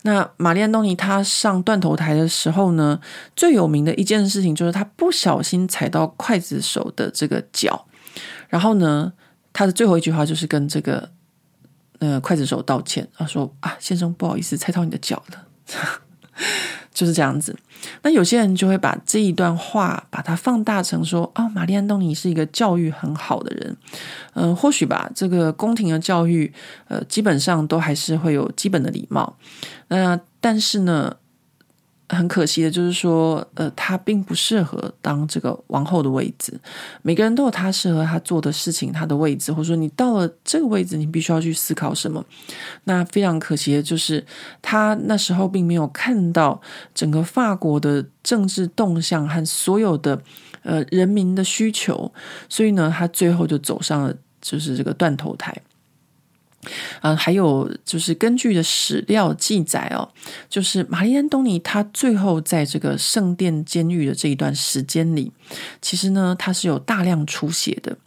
[0.01, 2.99] 那玛丽安东尼他上断头台的时候呢，
[3.35, 7.85] 最有名的一件事情就是他不小心踩到刽子手的这个脚，
[8.47, 9.13] 然后呢，
[9.53, 11.07] 他的最后一句话就是跟这个
[11.99, 15.45] 呃刽子手道歉，他说啊，先生不好意思，踩到你的脚了，
[16.93, 17.55] 就是这样子。
[18.01, 23.77] 那有些人就会把这一段话把它放大成说哦，玛丽安东尼是一个教育很好的人，
[24.33, 26.51] 嗯、或许吧，这个宫廷的教育，
[26.87, 29.37] 呃，基本上都还是会有基本的礼貌，
[29.87, 31.15] 那、但是呢。
[32.09, 36.59] 很可惜的就是说，呃，他并不适合当这个王后的位置。
[37.03, 42.25] 每个人都有他适合他做的事情，他的位置，或者说你到了这个位置，你必须要去思考什么。
[42.85, 44.25] 那非常可惜的就是，
[44.61, 46.59] 他那时候并没有看到
[46.95, 50.19] 整个法国的政治动向和所有的
[50.63, 52.11] 呃人民的需求，
[52.49, 55.55] 所以呢，他最后就走上了就是这个断头台。
[57.01, 60.07] 嗯，还有就是根据的史料记载哦，
[60.49, 65.31] 就是玛丽安东尼他最后在这个圣殿监狱的这一段时间里，
[65.81, 67.97] 其实呢，他是有大量出血的。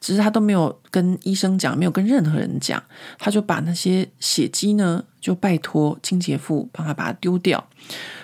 [0.00, 2.82] 只是他都没有跟医生讲，没有跟任何人讲，
[3.18, 7.68] 他就把那些血迹呢，就拜托清洁妇帮他把它丢掉。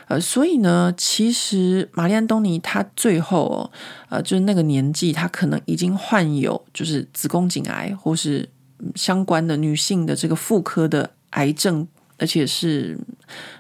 [0.06, 3.70] 呃，所以呢，其实玛丽安东尼她最后哦，
[4.08, 8.48] 呃，就是那个年纪，她可能已经患有就是子宫颈癌或是
[8.94, 11.86] 相关的女性的这个妇科的癌症。
[12.18, 12.96] 而且是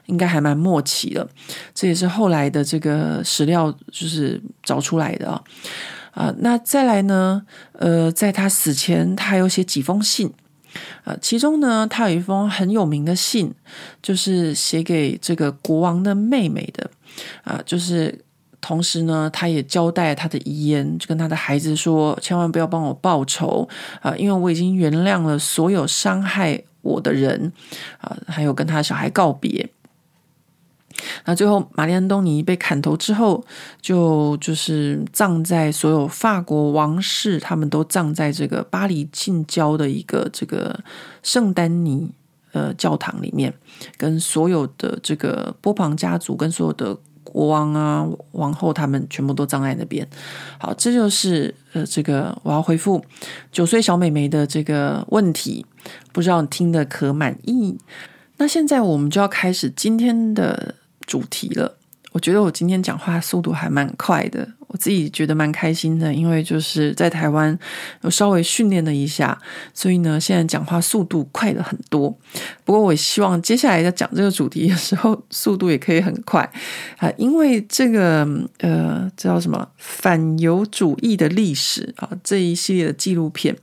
[0.06, 1.28] 应该还蛮末期的，
[1.74, 5.42] 这也是后来的这个史料就是找出来的啊。
[6.12, 7.44] 啊，那再来呢？
[7.72, 10.32] 呃，在他死前，他还有写几封信
[11.02, 13.52] 啊，其中呢，他有一封很有名的信，
[14.00, 16.88] 就是写给这个国王的妹妹的
[17.42, 18.16] 啊，就是
[18.62, 23.68] 同时呢，他也交代他的遗言，就跟他的孩子说，千万不要帮我报仇
[24.00, 26.64] 啊，因为我已经原谅了所有伤害。
[26.82, 27.52] 我的人
[28.00, 29.70] 啊，还有跟他小孩告别。
[31.24, 33.44] 那最后，玛丽安东尼被砍头之后，
[33.80, 40.80] 就就是葬在所有法国王室，他们都葬在这个巴黎近郊的一个这个
[41.22, 42.10] 圣丹尼
[42.50, 43.54] 呃教堂里面，
[43.96, 46.98] 跟所有的这个波旁家族，跟所有的。
[47.32, 50.06] 国王啊，王后他们全部都葬在那边。
[50.58, 53.02] 好，这就是呃，这个我要回复
[53.50, 55.64] 九岁小美眉的这个问题，
[56.12, 57.78] 不知道你听的可满意？
[58.36, 60.74] 那现在我们就要开始今天的
[61.06, 61.78] 主题了。
[62.12, 64.46] 我觉得我今天讲话速度还蛮快的。
[64.72, 67.56] 我自己觉得蛮开心的，因为就是在台湾
[68.00, 69.38] 有稍微训练了一下，
[69.74, 72.08] 所以呢，现在讲话速度快了很多。
[72.64, 76.50] 不过，我希望接下来在讲这个主题的时候，速度也可以很快
[76.96, 78.26] 啊，因为这个
[78.60, 83.54] 呃，叫什么反犹主义的历史啊，这一系列的纪录片。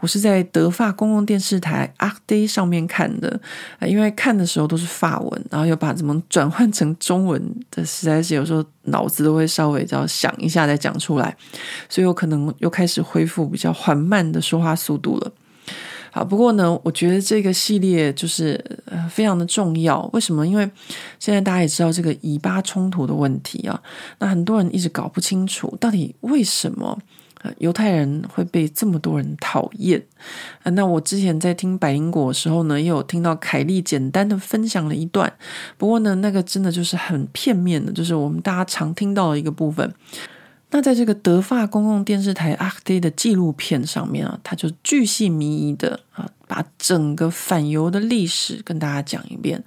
[0.00, 3.40] 我是在德法公共电视台 ARD 上面看的，
[3.80, 7.42] 因为看的时候都是法文，然后又把怎么转换成中文
[7.72, 11.36] 的，实在是有时候脑子都会稍微要想一下再讲出来，
[11.88, 15.32] 所以我可能又开始恢复比较缓慢的说话速度了。
[16.10, 18.62] 好，不过呢，我觉得这个系列就是
[19.10, 20.08] 非常的重要。
[20.12, 20.46] 为什么？
[20.46, 20.68] 因为
[21.18, 23.80] 现在大家也知道这个以巴冲突的问题啊，
[24.18, 26.98] 那很多人一直搞不清楚到底为什么。
[27.58, 30.02] 犹太人会被这么多人讨厌！
[30.64, 35.32] 那我之前在听百灵果的时候呢，也有听到凯莉简单的分享了一段。
[35.76, 39.94] 不过呢，那个真的就是很片面的，就是我们大家常听到的一个部分。
[40.70, 46.28] 那在这个德法公共电视台 ARD 的纪录片上面啊，他就巨细靡遗的啊。
[46.48, 49.62] 把整个反犹的历史跟大家讲一遍。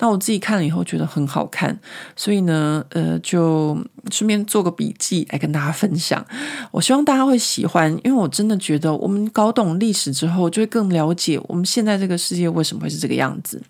[0.00, 1.78] 那我自己看了以后觉得很好看，
[2.16, 3.78] 所以呢，呃，就
[4.10, 6.26] 顺便做个笔记来跟大家分享。
[6.72, 13.62] 我希望大家会喜欢，因为我真的觉得我们搞懂历史之后，就会更了解我们现在这个世界为什么会是这个样子。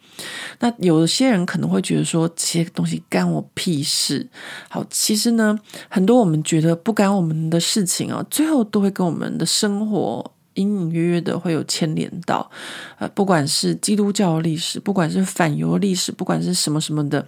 [0.60, 4.26] 那有些人可能会觉得说，这些东西干我屁事。
[4.70, 5.54] 好，其实呢，
[5.90, 10.33] 很多我们觉得不干我们的事情啊，最后都会跟我们的生活。
[10.54, 12.50] 隐隐约约的会有牵连到，
[12.98, 17.26] 呃，不管是基督教历史，不管是反犹历史，不管是什么什么的，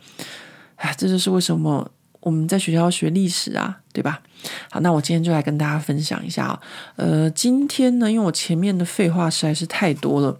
[0.77, 4.22] 啊，这就是为什么我们在学校学历史啊，对吧？
[4.70, 6.61] 好，那我今天就来跟大家分享一下啊，
[6.97, 10.39] 呃，今天呢，因为我前面的废话实在是太多了。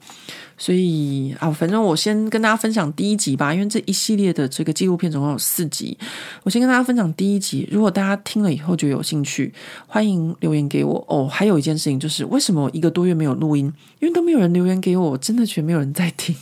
[0.59, 5.97] 所以啊，反正我先跟大家分享第一集吧，因为这一系列的这个纪录片总共有四集，
[6.43, 7.69] 我先跟大家分享第一集。
[7.71, 9.53] 如果大家听了以后就有兴趣，
[9.87, 11.29] 欢迎留言给我哦。
[11.29, 13.71] 还有一件事情就是，为什么我一个多月没有录音？
[14.01, 16.35] 因为都没有人留言给我，我真的觉得没有人在听。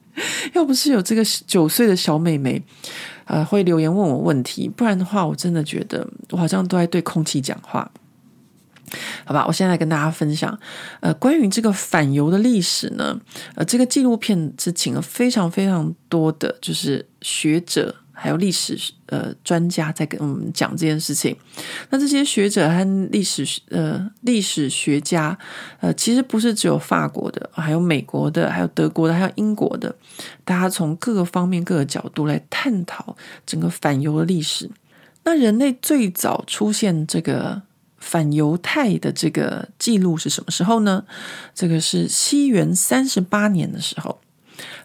[0.54, 2.60] 要不是有这个九岁的小妹妹，
[3.26, 7.88] 呃，会留言问我问题，不然的话，我真的觉得我好像都在对空气讲话。
[9.24, 10.58] 好吧，我现在跟大家分享，
[11.00, 13.18] 呃，关于这个反犹的历史呢，
[13.54, 21.36] 呃，这个纪录片是请了非常非常多的，就是学者还有历史呃专家在跟我们讲这件事情。
[21.90, 25.38] 那这些学者和历史呃历史学家，
[25.80, 29.94] 呃，其实不是只有法国的，还有美国的，还有德国的，还有英国的，
[30.44, 33.16] 大家从各个方面、各个角度来探讨
[33.46, 34.70] 整个反犹的历史。
[35.24, 37.62] 那人类最早出现这个。
[37.98, 41.04] 反犹太的这个记录是什么时候呢？
[41.54, 44.20] 这个是西元三十八年的时候。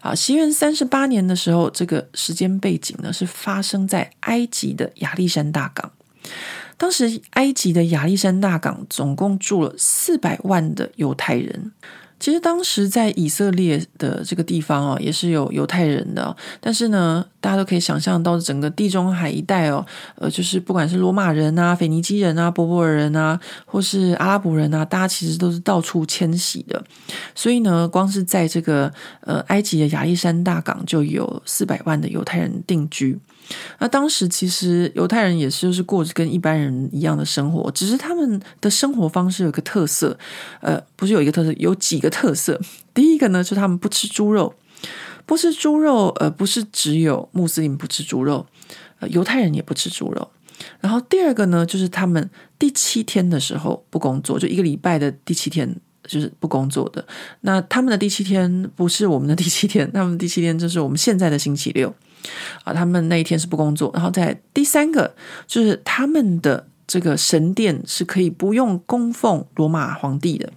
[0.00, 5.90] 啊，西元三十八年的时候，这个时间背景呢是发生在埃及的亚历山大港。
[6.76, 11.72] 当时埃及的亚历山大港总共住了四百万的犹太人。
[12.20, 16.34] 其实当时在以色列的这个地方哦，也是有犹太人的。
[16.60, 19.84] 但是呢，大家都可以想象到整个地中海一带哦，
[20.14, 26.82] 呃，就是不管是罗马人啊、腓尼基人啊、波波尔人啊，或是阿拉伯人啊，大家其实都是到处迁徙的。
[27.34, 28.90] 所以呢，光是在这个
[29.20, 33.18] 呃埃及的亚历山大港就有四百万的犹太人定居。
[33.78, 40.16] 那当时其实犹太人也是就是过着跟一般人一样的生活，只是他们的生活方式有个特色，
[40.62, 42.58] 呃，不是有一个特色，有几个特色。
[42.94, 44.54] 第一个呢，就是他们不吃猪肉，
[45.26, 48.46] 不吃猪肉，呃，不是只有穆斯林不吃猪肉，
[49.00, 50.30] 呃，犹太人也不吃猪肉。
[50.80, 55.76] 然后第二个呢，就是他们第七天的时候不工作，就一个礼拜的第七天。
[56.06, 57.02] 就是不工作的。
[57.40, 61.88] 那他们的第七天不是我们的第七天，他们第七天就是我们现在的星期六
[62.62, 62.74] 啊。
[62.74, 63.90] 他们那一天是不工作。
[63.94, 65.14] 然后在第三个，
[65.46, 70.52] 就是他们的这个神殿是可以不用供奉罗马皇帝的。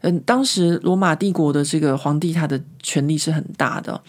[0.00, 4.00] 嗯，当时罗马帝国的这个皇帝他的权力是很大的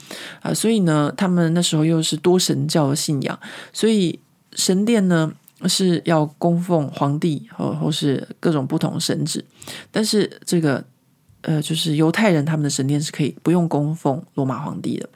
[0.42, 3.40] 啊，所以呢，他们那时候又是多神教的信仰，
[3.74, 4.20] 所以
[4.54, 5.34] 神殿呢。
[5.68, 9.44] 是要供奉皇帝或或是各种不同神祇，
[9.92, 10.82] 但是这个
[11.42, 15.10] 呃，就是犹太人他们的神殿是可以不用供奉罗马皇帝的。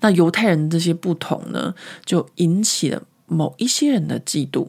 [0.00, 1.72] 那犹太人这些不同呢，
[2.04, 4.66] 就引起了某一些人的嫉妒。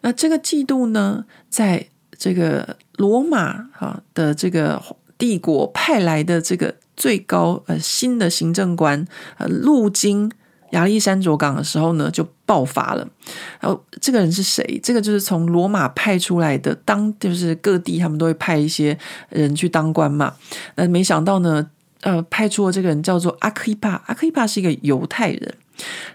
[0.00, 1.86] 那这个嫉妒呢，在
[2.18, 4.82] 这个罗马哈的这个
[5.16, 9.06] 帝国派来的这个最高呃新的行政官
[9.38, 10.30] 呃路经。
[10.70, 13.04] 亚历山卓港的时候呢，就爆发了。
[13.58, 14.78] 然后这个人是谁？
[14.80, 18.96] 这个就是从罗马派出来的，当就是各地他们都会派一些
[19.30, 20.32] 人去当官嘛。
[20.76, 21.68] 那没想到呢，
[22.02, 24.00] 呃，派出的这个人叫做阿克伊帕。
[24.06, 25.54] 阿克伊帕是一个犹太人。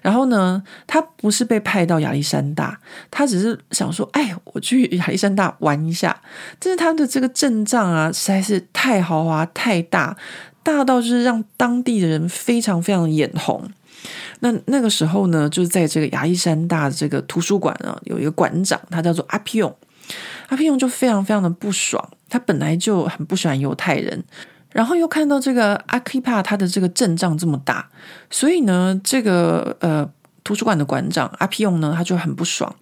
[0.02, 6.22] 然后呢，他不是被派到亚历山大，他只是想说，哎，我去亚历山大玩一下。
[6.60, 10.16] 但是他的这个阵仗啊，实在是太豪华、太大，
[10.64, 13.70] 大到就是让当地的人非常非常的眼红。
[14.42, 19.76] 那那个时候呢，就是在这个亚历山大的这个图书馆啊，有一个馆长，他叫做阿皮勇。
[20.50, 24.24] 阿皮勇就非常非常的不爽，他本来就很不喜欢犹太人，
[24.76, 27.88] 然后又看到这个阿基帕他的这个阵仗这么大，
[28.30, 30.10] 所以呢，这个呃。
[30.46, 32.74] 图书馆的馆长阿皮勇呢，他就很不爽，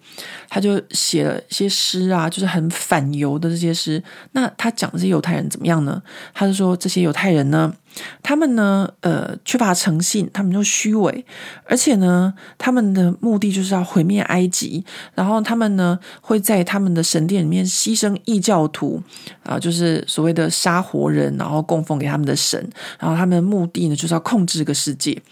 [0.50, 4.00] 他就写了一些诗啊，就是很反犹的这些诗。
[4.32, 6.00] 那他讲这些犹太人怎么样呢？
[6.34, 7.74] 他就说这些犹太人呢，
[8.22, 11.24] 他们呢，呃，缺乏诚信，他们就虚伪，
[11.64, 14.84] 而且呢，他们的目的就是要毁灭埃及，
[15.14, 19.02] 然后他们呢，会在他们的神殿里面牺牲异教徒
[19.42, 22.60] 啊，就是所谓的杀活人，然后供奉给他们的神，
[22.98, 25.22] 然后他们的目的呢，就是要控制这个世界。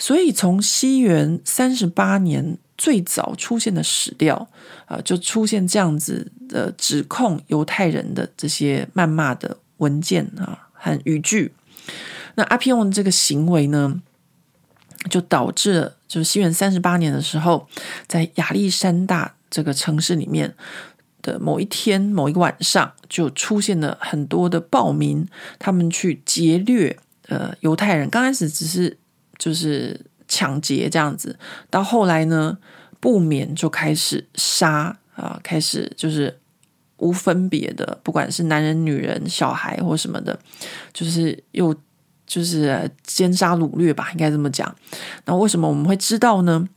[0.00, 4.48] 所以，从西元三十八年最早出现的史料
[4.86, 11.52] 啊，就出现这样子的指控犹太人的这些谩骂的文件啊和语句。
[12.36, 14.00] 那阿皮翁这个行为呢，
[15.10, 17.68] 就导致了，就是西元三十八年的时候，
[18.06, 20.54] 在亚历山大这个城市里面
[21.20, 25.28] 的某一天某一个晚上，就出现了很多的暴民，
[25.58, 26.98] 他们去劫掠
[27.28, 28.08] 呃犹太人。
[28.08, 28.96] 刚开始只是。
[29.40, 31.36] 就是抢劫这样子，
[31.70, 32.58] 到后来呢，
[33.00, 36.38] 不免就开始杀啊，开始就是
[36.98, 40.38] 无分别的，不管是男人、女人、小孩或什么的，
[40.92, 41.74] 就是又
[42.26, 44.72] 就是奸杀掳掠吧，应该这么讲。
[45.24, 46.68] 那为什么我们会知道呢？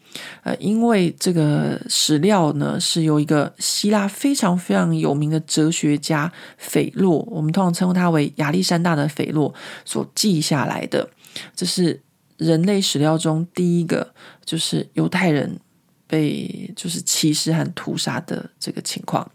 [0.43, 9.53] 呃，因为这个史料呢是由一个希腊非常非常有名的哲学家斐洛，我们通常称呼他为亚历山大的斐洛
[9.83, 11.09] 所记下来的，
[11.55, 11.99] 这是。
[12.43, 14.13] 人类史料中第一个
[14.45, 15.59] 就是犹太人
[16.05, 19.31] 被就是歧视和屠杀的这个情况。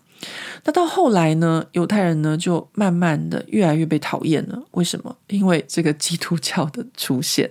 [0.64, 4.62] 那到后来呢，犹太人呢就慢慢的越来越被讨厌了。
[4.72, 5.16] 为什么？
[5.28, 7.50] 因为这个基督教的出现。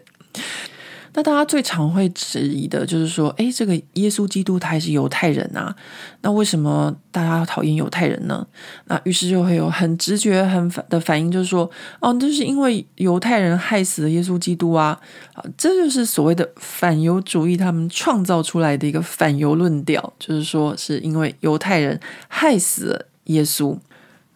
[1.13, 5.75] 那大家最常会质疑的就是说，诶，这个耶稣基督他还是犹太人啊？
[6.21, 8.45] 那为什么大家要讨厌犹太人呢？
[8.85, 14.99] 那于是就会有很直觉、很反的反应，就是说，哦，这是因为犹太人害死了耶稣基督啊！
[15.33, 23.77] 啊，这就是所谓的反犹主义，他们创造出来的一个反犹论调，就是说，是因为犹太人害死了耶稣。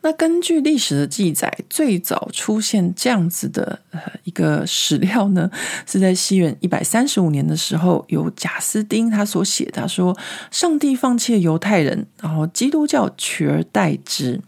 [0.04, 5.50] 那根据历史的记载，最早出现这样子的呃一个史料呢，
[5.86, 10.18] 是在西元一百三十五年的时候，由贾斯丁他所写的，他说
[10.50, 14.42] 上帝放弃犹太人，然后基督教取而代之。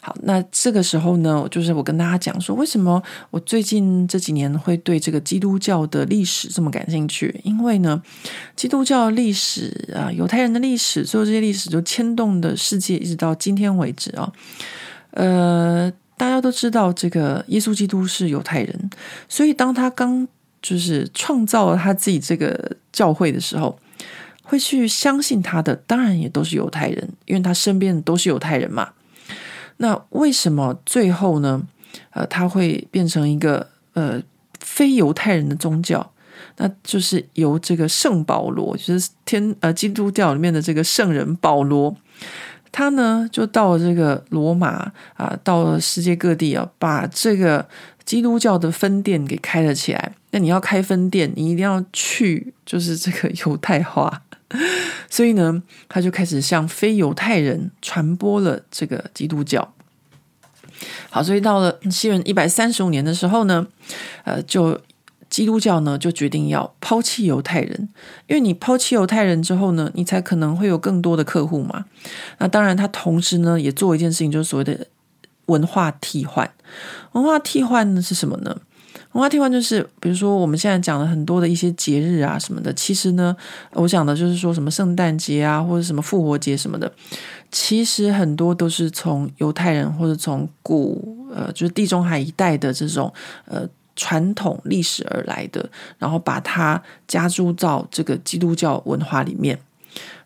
[0.00, 7.40] 好，那这个时候呢，就是我跟大家讲说，为什么我最近这几年会对这个基督教的历史这么感兴趣？
[7.42, 8.00] 因为呢，
[8.54, 14.30] 基督教历史啊，犹太人的历史，所有这些历史都牵动的世界，一直到今天为止啊。
[15.14, 18.90] 呃，大家都知道这个耶稣基督是犹太人，
[19.28, 20.28] 所以当他刚
[20.60, 23.78] 就是创造了他自己这个教会的时候，
[24.42, 28.90] 会去相信他的，当然也都是犹太人，因为他身边都是犹太人嘛。
[29.78, 31.62] 那为什么最后呢？
[32.10, 34.20] 呃，他会变成一个呃
[34.60, 36.10] 非犹太人的宗教？
[36.56, 41.96] 那就是由这个圣保罗，就是天呃基督教里面的这个圣人保罗，
[42.76, 47.64] 他呢就到了这个罗马啊、到了世界各地啊，把这个
[48.04, 50.12] 基督教的分店给开了起来。
[50.32, 54.22] 那你要开分店，你一定要去就是这个犹太化，
[55.08, 59.72] 所以呢，他就开始向非犹太人传播了这个基督教。
[61.10, 63.64] 好，所以到了西元一百三十五年的时候呢，
[64.24, 64.80] 呃，就
[65.34, 67.88] 基督教呢就决定要抛弃犹太人，
[68.28, 71.86] 因为你抛弃犹太人之后呢，你才可能会有更多的客户嘛。
[72.38, 74.86] 那当然，他同时呢也做一件事情，就是所谓的
[75.46, 76.48] 文化替换。
[77.14, 78.56] 文化替换呢是什么呢？
[79.10, 83.36] 文化替换就是，比如说我们现在讲的很多的一些节日啊什么的，其实呢，
[83.72, 86.92] 我讲的就是说什么圣诞节啊，或者什么复活节什么的，
[87.50, 93.12] 其实很多都是从犹太人或者从古呃，就是地中海一带的这种
[93.46, 95.68] 呃传统历史而来的，
[95.98, 99.58] 然后把它加注到这个基督教文化里面。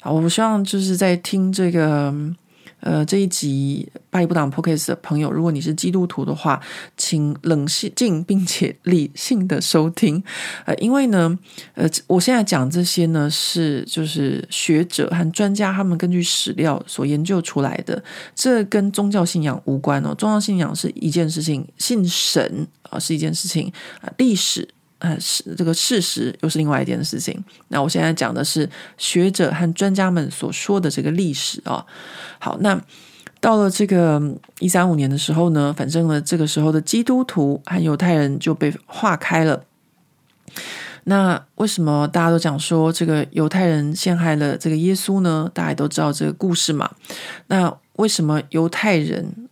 [0.00, 2.14] 好，我希望就是在听这个。
[2.80, 6.60] 呃，这一集巴黎不挡 Podcast 的朋友，如果你是基督徒的话，
[6.96, 10.22] 请冷静并且理性的收听。
[10.64, 11.36] 呃，因为呢，
[11.74, 18.00] 呃，我现在讲这些呢，是就是学者和专家他们根据史料所研究出来的，
[18.32, 20.14] 这跟宗教信仰无关哦。
[20.14, 24.68] 宗教信仰是一件事情，信神啊，是一件事情啊，历史。
[25.01, 27.45] 呃，是这个事实，又是另外一件事情。
[27.68, 31.86] 那我现在讲的是学者和专家们所说的这个历史啊。
[32.41, 32.82] 好，那
[33.41, 34.20] 到了这个
[34.59, 39.62] 一三五年的时候呢，反正呢，这个时候的基督徒和犹太人就被划开了。
[41.05, 45.49] 那为什么大家都讲说这个犹太人陷害了这个耶稣呢？
[45.55, 46.91] 大家都知道这个故事嘛。
[47.47, 49.49] 那为什么犹太人？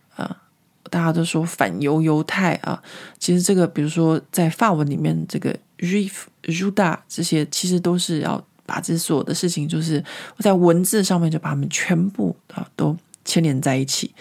[0.89, 2.81] 大家都说反犹犹太啊，
[3.19, 6.11] 其实这个，比如说在法文里面，这个 Rif、
[6.43, 10.03] juda 这些，其实都是要把这所有的事情，就是
[10.39, 14.13] 在文字上面就把它们全部啊都牵连在一起。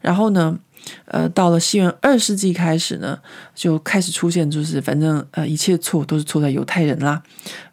[0.00, 0.58] 然后呢，
[1.06, 3.18] 呃，到了西元二世纪开始呢，
[3.54, 7.22] 就开始出现，就是反正呃一切错都是错在犹太人啦，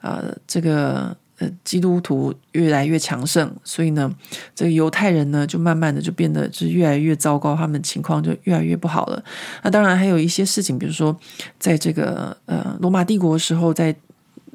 [0.01, 1.15] 呃，这个。
[1.39, 4.13] 呃，基督徒越来越强盛，所以呢，
[4.53, 9.23] 这个犹太人呢，就慢慢的就变得就是越来越糟糕，他们情况就越来越不好了。
[9.63, 11.17] 那当然还有一些事情，比如说，
[11.57, 13.95] 在这个呃罗马帝国时候，在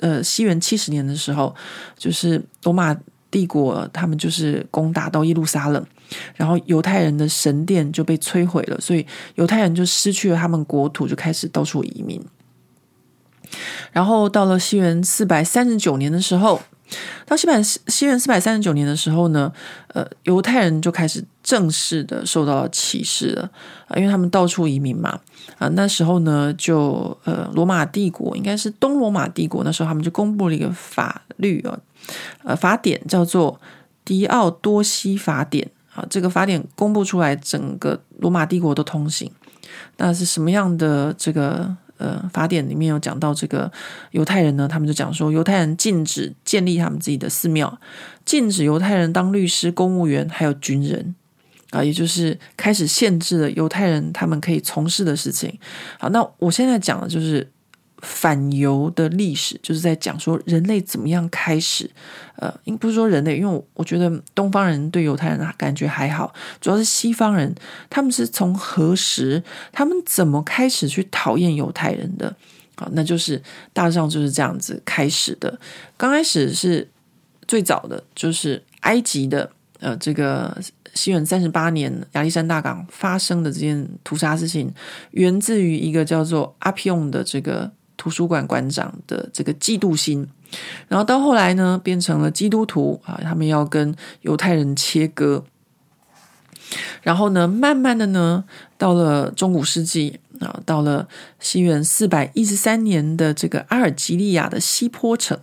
[0.00, 1.54] 呃西元七十年的时候，
[1.96, 2.94] 就是罗马
[3.30, 5.82] 帝国他们就是攻打到耶路撒冷，
[6.36, 9.06] 然后犹太人的神殿就被摧毁了，所以
[9.36, 12.22] 犹太人就失去了他们国土，就开始到处移民。
[13.90, 16.60] 然后到了西元四百三十九年的时候。
[17.26, 19.52] 到西百西元四百三十九年的时候呢，
[19.88, 23.50] 呃，犹太人就开始正式的受到歧视了
[23.88, 25.18] 啊，因为他们到处移民嘛
[25.58, 25.66] 啊。
[25.68, 31.78] 那时候呢，就呃，罗马帝国应该是东罗马帝国，那时候他们就公布了一个法律啊，
[32.44, 33.60] 呃，法典叫做
[34.04, 36.04] 狄奥多西法典啊。
[36.10, 39.30] 这个法典公布出来，整个罗马帝国都通行。
[39.96, 41.74] 那是什么样的这个？
[42.04, 43.72] 呃，法典里面有讲到这个
[44.10, 47.78] 犹太人呢，他们就讲说，犹太人禁止建立他们自己的寺庙，
[48.26, 51.14] 禁止犹太人当律师、公务员，还有军人
[51.70, 55.58] 啊，也就是开始限制了犹太人他们可以从事的事情。
[55.98, 57.48] 好，那我现在讲的就是。
[58.04, 61.90] 反犹的历史就是在讲说人类怎么样开始，
[62.36, 67.52] 呃，应不是说人类，因为我觉得东方人对犹太人感觉还好，主要是西方人，
[67.88, 69.42] 他们是从何时，
[69.72, 72.36] 他们怎么开始去讨厌犹太人的？
[72.76, 73.42] 好，那就是
[73.72, 75.58] 大致上就是这样子开始的。
[75.96, 76.86] 刚开始是
[77.48, 79.50] 最早的，就是埃及的，
[79.80, 80.56] 呃，这个
[80.92, 84.70] 西元三十八年亚历山大港发生的这件屠杀事情，
[85.12, 87.72] 源自于一个叫做阿皮翁的这个。
[87.96, 90.28] 图书馆馆长的这个嫉妒心，
[90.88, 95.44] 然后到后来呢，变成了基督徒啊，他们要跟犹太人切割。
[97.02, 98.44] 然后呢，慢慢的呢，
[98.76, 101.06] 到了中古世纪啊，到了
[101.38, 105.38] 西元四百一十三年的这个阿尔及利亚的西坡城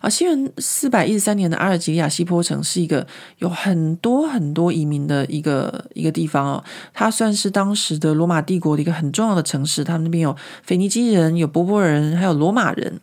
[0.00, 3.06] 啊，西元四百一十三年的阿尔及利亚西坡城是一个
[3.38, 13.00] 有很多很多移民的一个一个地方哦，它算是当时的罗马帝国的一个很重要的城市，他们那边有腓尼基人、有波波人，还有罗马人。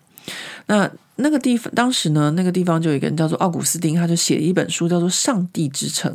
[0.67, 6.13] 那那个地方当时呢，那个地方就有一个人叫做奥古斯丁，他就写了一本书，叫做《上帝之城》。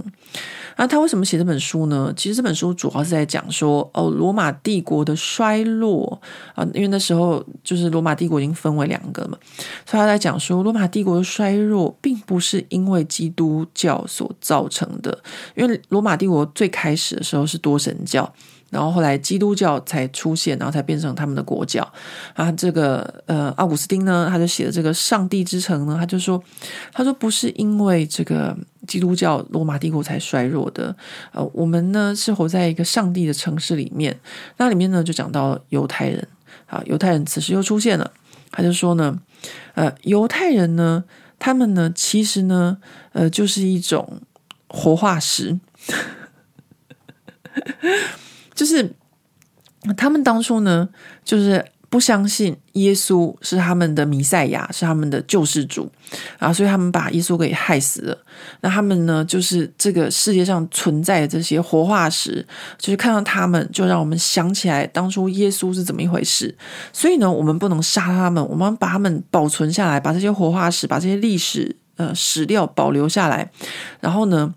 [0.76, 2.12] 那他为什么写这本书呢？
[2.16, 6.20] 其实这本书主要是在讲说，哦，罗马帝国的衰落
[6.54, 9.38] 啊，因为那时候就是罗马帝国已经分为两个嘛，
[9.86, 15.16] 所以他在讲说，罗马帝国的衰落并不是因为基督教所造成的，
[15.54, 18.32] 因为罗马帝国最开始的时候是多神教，
[18.70, 21.88] 然后后来基督教才出现，然后才变成他们的国教
[22.34, 22.50] 啊。
[22.52, 26.42] 这个呃，奥古斯丁呢，他就写的这个《上帝之城》呢，他就说，
[26.92, 28.56] 他说不是因为这个
[28.88, 30.96] 基督教罗马帝国才衰弱的，
[31.32, 34.18] 呃，我们呢是活在一个上帝的城市里面。
[34.56, 36.26] 那里面呢就讲到犹太人
[36.66, 38.10] 啊，犹太人此时又出现了，
[38.50, 39.20] 他就说呢，
[39.74, 41.04] 呃，犹太人呢，
[41.38, 42.78] 他们呢其实呢，
[43.12, 44.20] 呃，就是一种
[44.66, 45.60] 活化石。
[48.54, 48.94] 就是
[49.96, 50.88] 他们当初呢，
[51.24, 55.90] 就是不相信耶稣是他们的弥赛亚，是他们的救世主
[56.38, 58.18] 啊，所以他们把耶稣给害死了。
[58.62, 62.44] 那他们呢，就是这个世界上存在的这些活化石，
[62.78, 66.56] 就是看到他们，就让我们想起来当初耶稣是怎么一回事。
[66.92, 73.50] 所以呢，我们不能杀他们，我们把他们保存下来，把这些活化石，把这些历史呃史料保留下来，
[74.00, 74.54] 然后呢，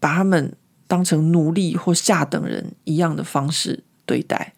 [0.00, 0.52] 把他们。
[0.92, 4.52] 当成奴隶或下等人一样的方式对待，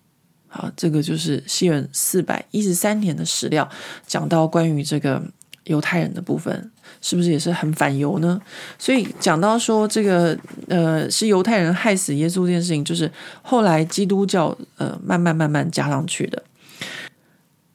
[0.48, 3.68] 好，这个就是西元四百一十三年的史料，
[4.04, 5.22] 讲到关于这个
[5.66, 8.40] 犹太人的部分，是不是也是很反犹呢？
[8.80, 13.08] 所以讲到说这个呃是犹太人害死耶稣这件事情，就是
[13.40, 16.42] 后来基督教呃慢慢慢慢加上去的。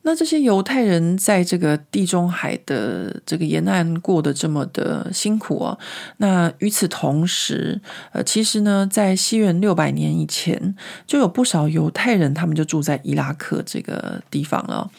[0.02, 5.78] 那这些犹太人在这个地中海的这个沿岸过得这么的辛苦哦。
[6.18, 7.80] 那与此同时，
[8.12, 10.76] 呃，其实呢，在西元六百年以前，
[11.06, 14.90] 就有不少犹太人，他们就住在伊拉克这个地方了。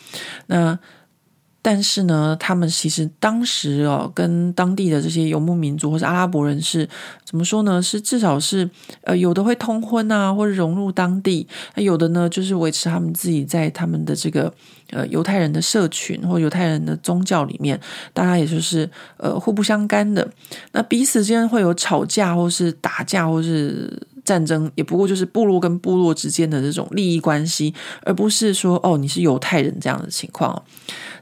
[0.47, 0.79] 那
[1.63, 6.89] 但是呢，他们其实当时哦，跟当地的这些游牧民族或者阿拉伯人是
[7.25, 7.83] 怎么说呢？
[7.83, 8.69] 是至少是
[9.03, 14.53] 呃，有的会通婚啊，或者融入当地；那有的呢，就是维持他们自己在他们的这个
[14.91, 17.79] 呃犹太人的社群或犹太人的宗教里面，
[18.15, 18.89] 大家也就是
[19.19, 20.27] 呃互不相干的。
[20.73, 30.63] 那彼此之间会有吵架，或是打架，或是战争，也不过就是部落跟部落之间的这种利益关系，而不是说哦，你是犹太人这样的情况。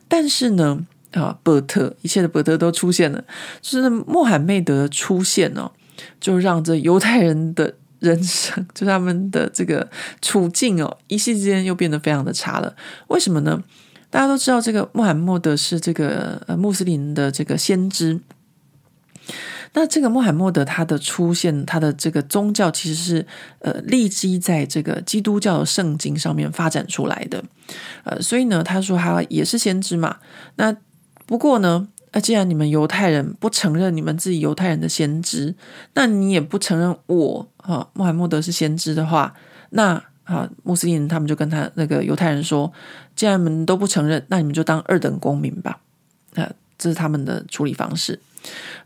[0.09, 3.23] 但是呢，啊，伯特一切的伯特都出现了，
[3.61, 5.71] 就是穆罕默德出现哦，
[6.19, 9.89] 就让这犹太人的人生，就他们的这个
[10.23, 12.75] 处境哦，一夕之间又变得非常的差了。
[13.09, 13.63] 为什么呢？
[14.11, 18.19] 大家都知道，这个穆罕默德是这个呃穆斯林的这个先知。
[19.73, 23.27] 那这个穆罕默德他的出现，他的这个宗教其实是
[23.61, 27.45] 呃立基在这个基督教的圣经上面发展出来的，
[28.05, 30.17] 呃，所以呢，他说他也是先知嘛。
[30.57, 30.75] 那
[31.27, 35.55] 不过呢，呃，既然你们犹太人不承认你们自己犹太人的先知，
[35.95, 39.35] 那你也不承认我啊穆罕默德是先知的话，
[39.71, 42.73] 那啊穆斯林他们就跟他那个犹太人说，
[43.15, 45.81] 既然你们都不承认，那你们就当二等公民吧。
[46.35, 46.49] 啊、
[46.79, 48.21] 这是他们的处理方式。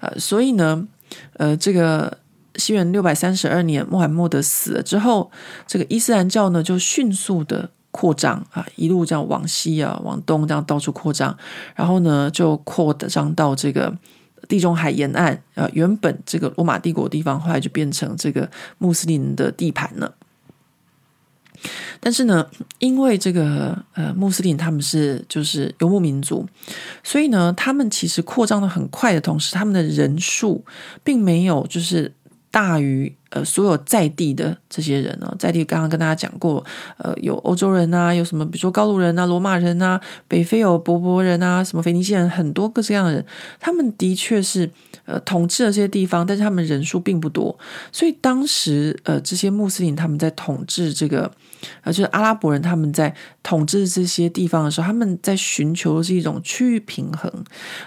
[0.00, 0.86] 呃，所以呢，
[1.34, 2.18] 呃，这个
[2.56, 5.30] 西元六百三十二年，穆罕默德死了之后，
[5.66, 11.36] 这个伊斯兰教呢就迅速的扩张啊，一路这样往西啊，往东这样到处扩张，
[11.74, 13.96] 然后呢就扩张到这个
[14.48, 20.14] 地中海沿岸啊，原本这个罗马帝国地方，后来就变成这个穆斯林的地盘了。
[22.00, 22.46] 但是呢，
[22.78, 26.46] 因为这个呃穆斯林他们是就是游牧民族，
[27.02, 30.64] 所以呢，他们其实扩张的很快的同时，他们的人数
[31.04, 32.12] 并没有就是
[32.50, 35.34] 大于呃所有在地的这些人呢。
[35.38, 36.64] 在地刚刚跟大家讲过，
[36.98, 43.24] 呃，有欧洲人啊，有什么比如说高卢人啊、罗马人啊、北非有柏柏人啊、什么腓尼基人，很多各式各样的人，
[43.60, 44.70] 他们的确是。
[45.04, 47.58] 呃，统治了这些地方，但是他们人数并不多，
[47.90, 51.28] 所以当时呃，这些穆斯林他们在统治这个，
[51.82, 57.30] 啊，就是阿拉伯人他们在统治这些地方的时候，他们在寻求的是一种区域平衡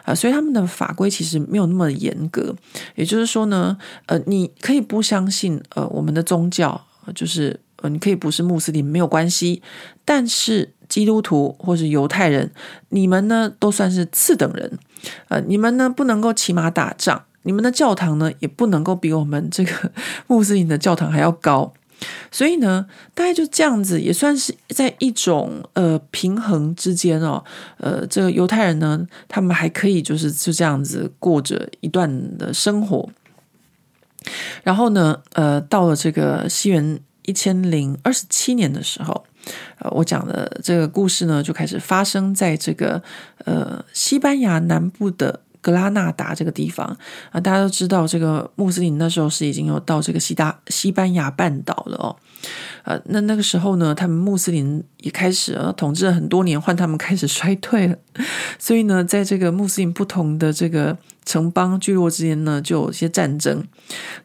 [0.03, 2.55] 啊，所以他们的法规其实没有那么严格。
[2.95, 9.61] 也就是说呢，呃，你可以不相信呃我们的宗教，就是呃你可以不是穆斯林没有关系，
[10.03, 12.51] 但是基督徒或是犹太人，
[12.89, 14.79] 你们呢都算是次等人。
[15.27, 19.91] 呃，你们呢不能够骑马打仗，你们的教堂呢也不能够比我们这个
[20.27, 21.73] 穆斯林的教堂还要高，
[22.31, 27.43] 所以呢，大概就这样子，也算是在一种呃平衡之间哦。
[27.77, 33.09] 呃，这个犹太人呢，他们还可以就是就这样子过着一段的生活。
[34.63, 39.25] 然后呢，呃，到了这个西元一千零二十七年的时候。
[39.77, 42.99] 呃，我讲的这个故事呢，就开始发生在这个
[43.43, 46.85] 呃西班牙南部的格拉纳达这个地方
[47.31, 52.15] 啊，大家都知道，这个穆斯林那时候是已经有到这个西大西班牙半岛了哦。
[52.83, 57.95] 呃，那那个时候呢，他们穆斯林也开始呃统治了很多年，换他们开始衰退了。
[58.59, 60.95] 所以呢，在这个穆斯林不同的这个
[61.25, 63.67] 城邦聚落之间呢，就有一些战争。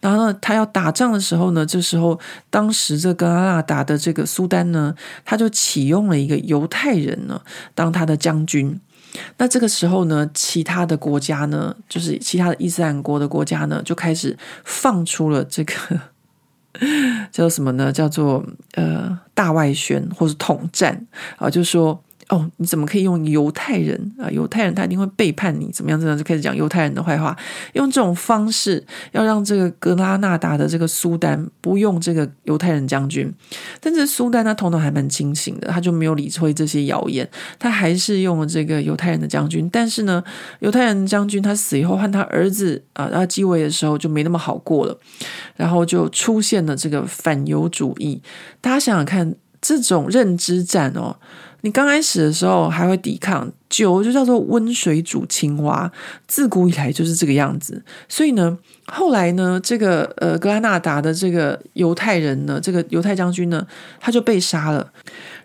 [0.01, 2.21] 然后呢，他要打仗的时候呢，这时候
[2.51, 7.41] 当时这格拉纳达的这个苏丹呢，他就启用了一个犹太人呢
[7.75, 8.79] 当他的将军。
[9.39, 15.75] 那这个时候呢，其他的国家呢，就是其他的伊斯兰国的国家呢，就开始放出了这个
[17.33, 17.93] 叫什么呢？
[17.93, 18.45] 叫做
[18.75, 21.07] 呃大外宣或是统战
[21.37, 22.03] 啊，就说。
[22.31, 24.31] 哦，你怎么可以用犹太人啊？
[24.31, 26.01] 犹太人他一定会背叛你，怎么样？
[26.01, 27.37] 这样就开始讲犹太人的坏话，
[27.73, 33.33] 用这种方式要让这个格拉纳达的这个苏丹不用这个犹太人将军。
[33.81, 37.29] 但是苏丹他头脑还蛮清醒的，他就没有理会这些谣言，
[37.59, 39.69] 他还是用了这个犹太人的将军。
[39.73, 40.23] 但是呢，
[40.61, 44.97] 犹太人将军他死以后，换他儿子啊，他继位的时候就没那么好过了，
[45.57, 48.23] 然后就出现了这个反犹主义。
[48.61, 51.17] 大家想想看，这种认知战哦。
[51.63, 55.91] 你刚开始的时候还会抵抗，久就叫做温水煮青蛙，
[56.27, 57.83] 自古以来就是这个样子。
[58.09, 63.67] 所以呢，后来呢，这个呃格拉纳达的这个犹太人呢，这个犹太将军呢，
[63.99, 64.91] 他就被杀了。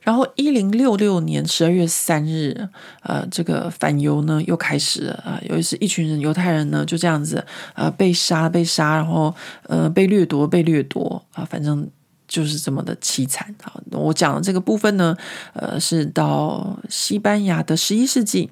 [0.01, 2.69] 然后一零六六年十二月三日，
[3.01, 7.43] 呃，这个反犹呢又开始了啊，尤其是一群人犹太人呢就这样子
[7.73, 11.89] 呃被杀被杀，然后呃被掠夺被掠夺啊，反正。
[12.35, 13.71] 就是这么的凄惨啊！
[13.91, 15.15] 我讲的这个部分呢，
[15.53, 18.49] 呃，是到西班牙的十一世纪。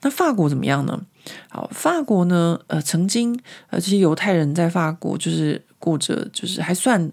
[0.00, 0.98] 那法国怎么样呢？
[1.50, 7.12] 好，法国呢，呃，曾经呃，这些犹太人在法国就是过着就是还算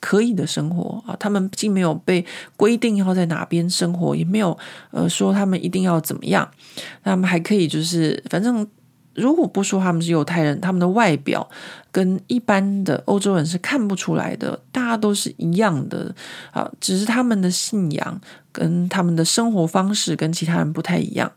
[0.00, 1.14] 可以的生活啊。
[1.20, 4.58] 他们既没有被规定要在哪边生活，也没有
[4.90, 6.50] 呃说他们一定要怎么样，
[7.04, 8.66] 他们还可以就是反正。
[9.14, 11.48] 如果不说他们是犹太人，他们的外表
[11.90, 16.14] 跟一般的欧洲人是看不出来的，大家都是一样的
[16.50, 21.30] 啊，只是他们的信仰跟他们的生活方式跟其他人不太一样。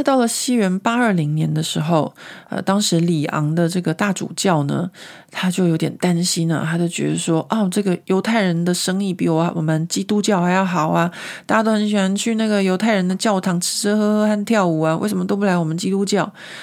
[0.00, 2.14] 那到了西元八二零年的时候，
[2.48, 4.90] 呃，当时里昂的这个大主教呢，
[5.30, 11.12] 他就有点担心了，他就觉得说，哦，这个犹太人的生意比我我们基督教还要好啊，
[11.44, 16.20] 大家都很喜欢去那个犹太人的教堂吃吃喝喝和跳舞啊，为什么都不来我们基督教？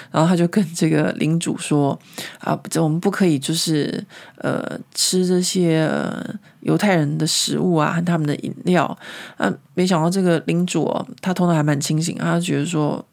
[0.10, 2.00] 然后他就跟这个领主说，
[2.40, 4.04] 啊，这我们不可以就是
[4.38, 4.64] 呃
[4.96, 5.88] 吃这些
[6.62, 8.98] 犹太人的食物啊和他们的饮料。
[9.36, 13.06] 啊，没想到这个领主哦，他头脑还蛮清醒，他就觉得说。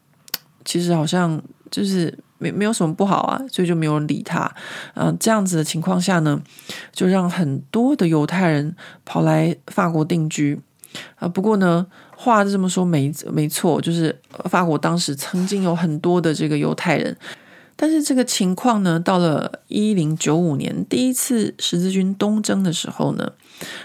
[0.65, 1.41] 其实好像
[1.71, 4.51] 就是没没有什么不好啊，所以就没有人理他。
[4.95, 6.41] 嗯、这样子的情况下呢，
[6.91, 10.59] 就让很多的犹太人跑来法国定居。
[11.17, 11.85] 啊、不过呢，
[12.15, 14.17] 话是这么说没没错，就是
[14.49, 17.15] 法国当时曾经有很多的这个犹太人。
[17.77, 23.33] 但是这个情况呢，到了一零九五年第一次十字军东征的时候呢，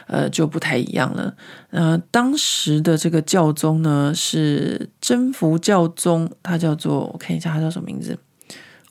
[0.06, 1.34] 呃，就不太一样了。
[1.70, 8.18] 呃，当时的这个教宗呢是征服教宗，他叫做我看一下他叫什么名字，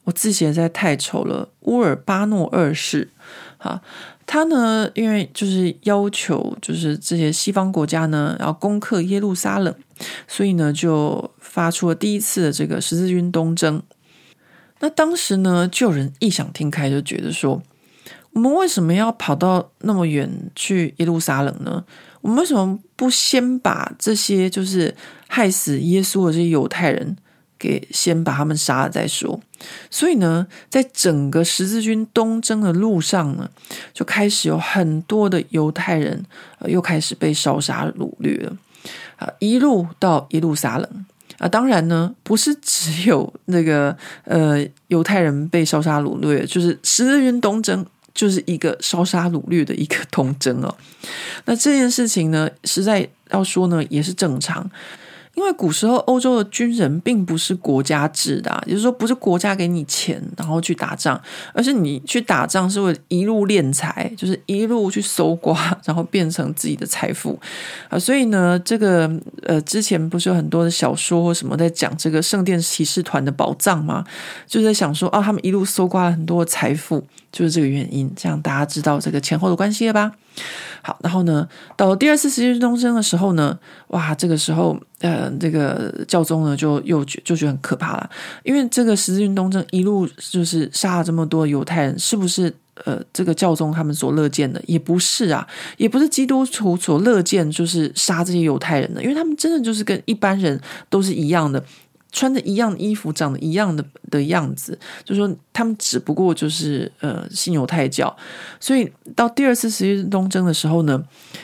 [0.03, 3.09] 我字写在太丑了，乌尔巴诺二世。
[3.57, 3.81] 哈，
[4.25, 9.75] 他呢因为就是要求就是这些西方国家呢要攻克耶路撒冷，
[10.27, 13.83] 所以呢就发出了第一次的这个十字军东征。
[14.79, 17.61] 那当时呢，就有人异想天开，就觉得说，
[18.33, 21.83] 我们为什么要跑到那么远去耶路撒冷呢？
[22.21, 24.93] 我们为什么不先把这些就是
[25.27, 27.15] 害死耶稣的这些犹太人
[27.57, 29.39] 给先把他们杀了再说？
[29.89, 33.49] 所以呢，在整个十字军东征的路上呢，
[33.93, 36.23] 就开始有很多的犹太人，
[36.65, 38.57] 又开始被烧杀掳掠了，
[39.17, 41.05] 啊，一路到耶路撒冷。
[41.37, 50.75] 啊，当然呢，不是只有那个呃犹太人被烧杀掳掠，就是十字军东征就是一个烧杀掳掠的一个 通征哦。
[51.45, 54.69] 那这件事情呢，实在要说呢，也是正常。
[55.39, 61.19] 因为古时候欧洲的军人并不是国家制的，也就是说不是国家给你钱然后去打仗，
[61.53, 67.39] 而是你去打仗是为了一路敛财，就是一路去搜刮，然后变成自己的财富
[67.87, 67.97] 啊。
[67.97, 69.09] 所以呢，这个
[69.43, 74.03] 呃之前不是有很多的小说或什么在讲这个圣殿骑士团的宝藏吗？
[74.45, 78.11] 就在想说啊，他们一路搜刮了很多的财富，就是这个原因。
[78.13, 80.11] 这样大家知道这个前后的关系了吧？
[80.81, 88.09] 好，然后呢，到了第二次十字军东征的时候呢，哇，这个时候，呃，这个教宗呢就又觉就觉得很可怕了，
[88.43, 92.53] 因为这个十字军东征一路就是杀了这么多犹太人，是不是？
[92.85, 100.57] 呃，这个教宗他们所乐见的也不是啊，也不是基督徒所乐见，就是杀这些犹太人的，因为他们真的就是跟一般人
[100.89, 101.61] 都是一样的。
[102.11, 108.15] 穿着一样的衣服，长得一样的的样子，就说他们只不过就是呃信犹太教，
[108.59, 111.03] 所以到第二次十字东征的时候呢，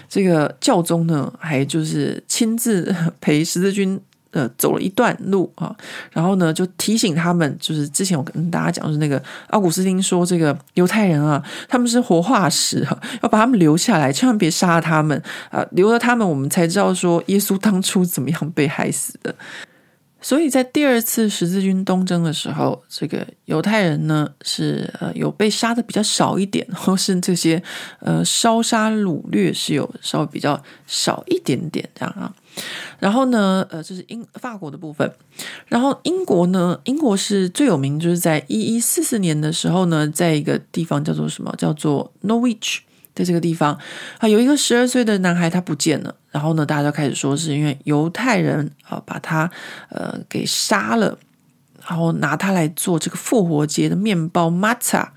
[0.09, 3.99] 这个教宗呢还就是亲自陪十字军
[4.31, 5.73] 呃走了一段路啊，
[6.11, 12.85] 然后呢就提醒他们，就是之前我跟大家讲，是那个奥古斯丁说这个犹太人啊，他们是活化石，
[13.21, 19.33] 要把他们留下来，千万别杀他们啊，留了他们，我们才知道说耶稣当初怎么样被害死的。
[20.25, 27.61] 所以在第二次十字军东征的时候，这个犹太人呢是呃有被杀的比较少一点，或是这些
[27.99, 32.33] 呃烧杀掳掠是有稍微比较少一点点这样啊。
[32.97, 35.07] 然后呢，呃，这是英法国的部分。
[35.67, 41.53] 然后英国呢，英国是最有名，就是在一一四四年的时候呢，在一个地方叫做什么？
[41.55, 42.79] 叫做 Norwich。
[43.15, 43.79] 在这个地方
[44.19, 49.49] 啊，有一个十二岁的男孩他不见了，然后呢，大家就开始说是因为犹太人啊把他
[49.89, 51.17] 呃给杀了，
[51.87, 55.07] 然后拿他来做这个复活节的面包 Matzah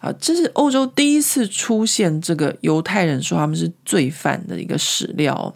[0.00, 5.54] 啊，这是欧洲第一次出现这个犹太人说他们是罪犯的一个史料，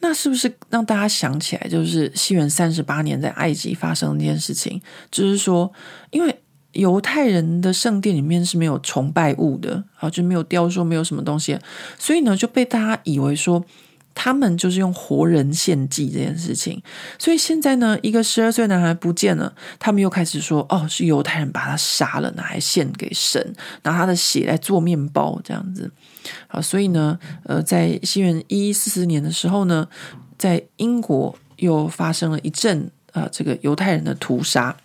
[0.00, 4.82] 那是不是让大家想起来，就是西元三十八年在埃及发生的那件事情？
[5.10, 5.72] 就是说，
[6.10, 6.37] 因为。
[6.72, 11.58] 犹太人的圣殿里面是没有崇拜物的啊，就没有雕塑，没有什么东西，
[11.98, 13.64] 所以呢就被大家以为说
[14.14, 16.82] 他们就是用活人献祭这件事情。
[17.18, 23.54] 所以现在呢，一个十二岁男孩不见了，他们又开始说哦，是犹太人把他杀了，拿来献给神，
[23.84, 25.90] 拿他的血来做面包这样子
[26.48, 26.60] 啊。
[26.60, 29.88] 所以呢，呃，在西元一一四四年的时候呢，
[30.36, 34.76] 在英国又发生了一阵啊、这个犹太人的屠杀。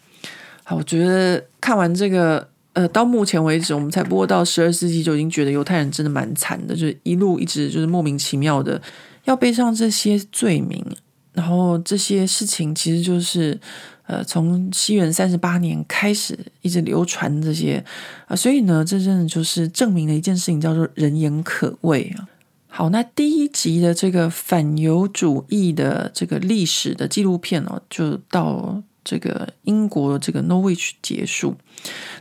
[0.73, 8.81] 我觉得看完这个，呃，到目前为止，我们才播到十二世纪就已经觉得犹太人真的蛮惨的，就是一路一直就是莫名其妙的
[9.25, 10.85] 要背上这些罪名，
[11.33, 13.59] 然后这些事情其实就是，
[14.07, 17.83] 呃，从西元三十八年开始一直流传这些
[18.27, 22.27] 啊，所以呢，这真的就是证明了一件事情，叫做人言可畏啊。
[22.67, 28.81] 好，那第一集的这个反犹主义的这个历史的纪录片哦，就到。
[29.03, 31.55] 这个英国这个 Norwich 结束，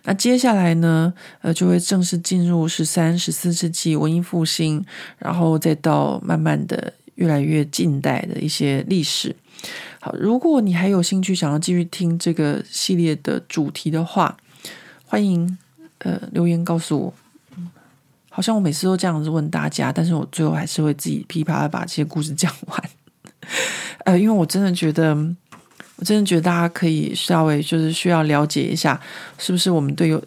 [0.03, 4.85] 那接下来呢，呃，就会正式进入十三、十四世纪文艺复兴，
[5.19, 9.37] 然后再到慢慢的越来越近代的一些历史。
[10.01, 14.37] 好，如果你还有兴趣想要继续听这个系列的主题的话，
[15.05, 15.57] 欢迎
[15.99, 17.15] 呃留言告诉我。
[18.29, 22.91] 好像我每次都这样子问大家，但是我最后还是会自己噼啪的把这些故事讲完。
[24.05, 25.37] 呃，因为我真的觉得。
[26.03, 29.01] 我真的觉得大家可以稍微就是需要了解一下，
[29.39, 30.21] 是不是我们对犹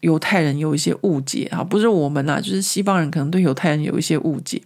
[0.00, 1.62] 犹太人有一些误解啊？
[1.62, 4.62] 不是我们呐，就是西方人可能对犹太人有一些误解。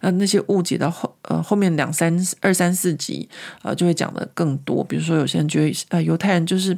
[0.00, 3.28] 那那些误解到后呃后面两三二三四集
[3.60, 4.82] 呃就会讲的更多。
[4.82, 6.74] 比如说有些人觉得呃犹太人就是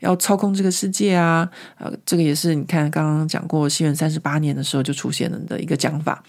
[0.00, 1.46] 要操控这个世界啊，
[1.78, 6.24] 呃这个也是你看刚刚讲过西元三十八年的时候就出现了的一个讲法。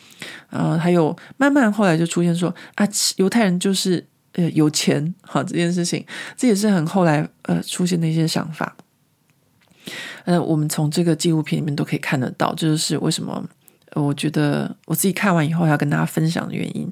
[0.49, 2.85] 呃还有慢慢后来就出现说啊
[3.15, 4.05] 犹太人就是。
[4.33, 6.05] 呃，有钱好这件事情，
[6.35, 8.75] 这也是很后来呃出现的一些想法。
[10.25, 13.43] 呃，我们从这个纪录片里面都可以看得到，这就是为什么
[13.93, 16.91] 我觉得我自己看完以后要跟大家分享的原因。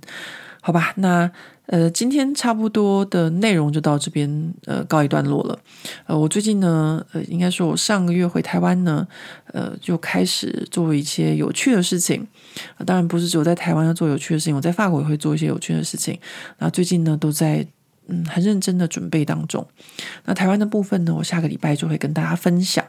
[0.62, 1.32] 好吧，那
[1.72, 5.58] 呃，今天差不多的内容就到这边呃告一段落了。
[6.06, 9.08] 呃，我最近呢，呃，应该说我上个月回台湾呢，
[9.54, 12.28] 呃，就开始做一些有趣的事情。
[12.86, 16.20] 当然不是只有在台湾要做有趣的事情，我在法国也会做一些有趣的事情。
[16.58, 17.66] 那最近呢，都在
[18.08, 19.66] 嗯很认真的准备当中。
[20.26, 22.84] 那台湾的部分呢，我下个礼拜就会跟大家分享。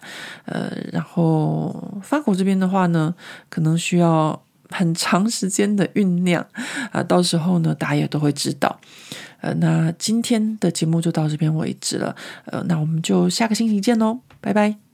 [0.46, 3.14] 呃，然后法国这边的话呢，
[3.48, 4.42] 可能需要。
[4.72, 6.44] 很长时间的酝酿
[6.90, 8.80] 啊，到时候呢，大家也都会知道。
[9.40, 12.14] 呃，那今天的节目就到这边为止了。
[12.46, 14.91] 呃，那我们就下个星期见喽，拜拜。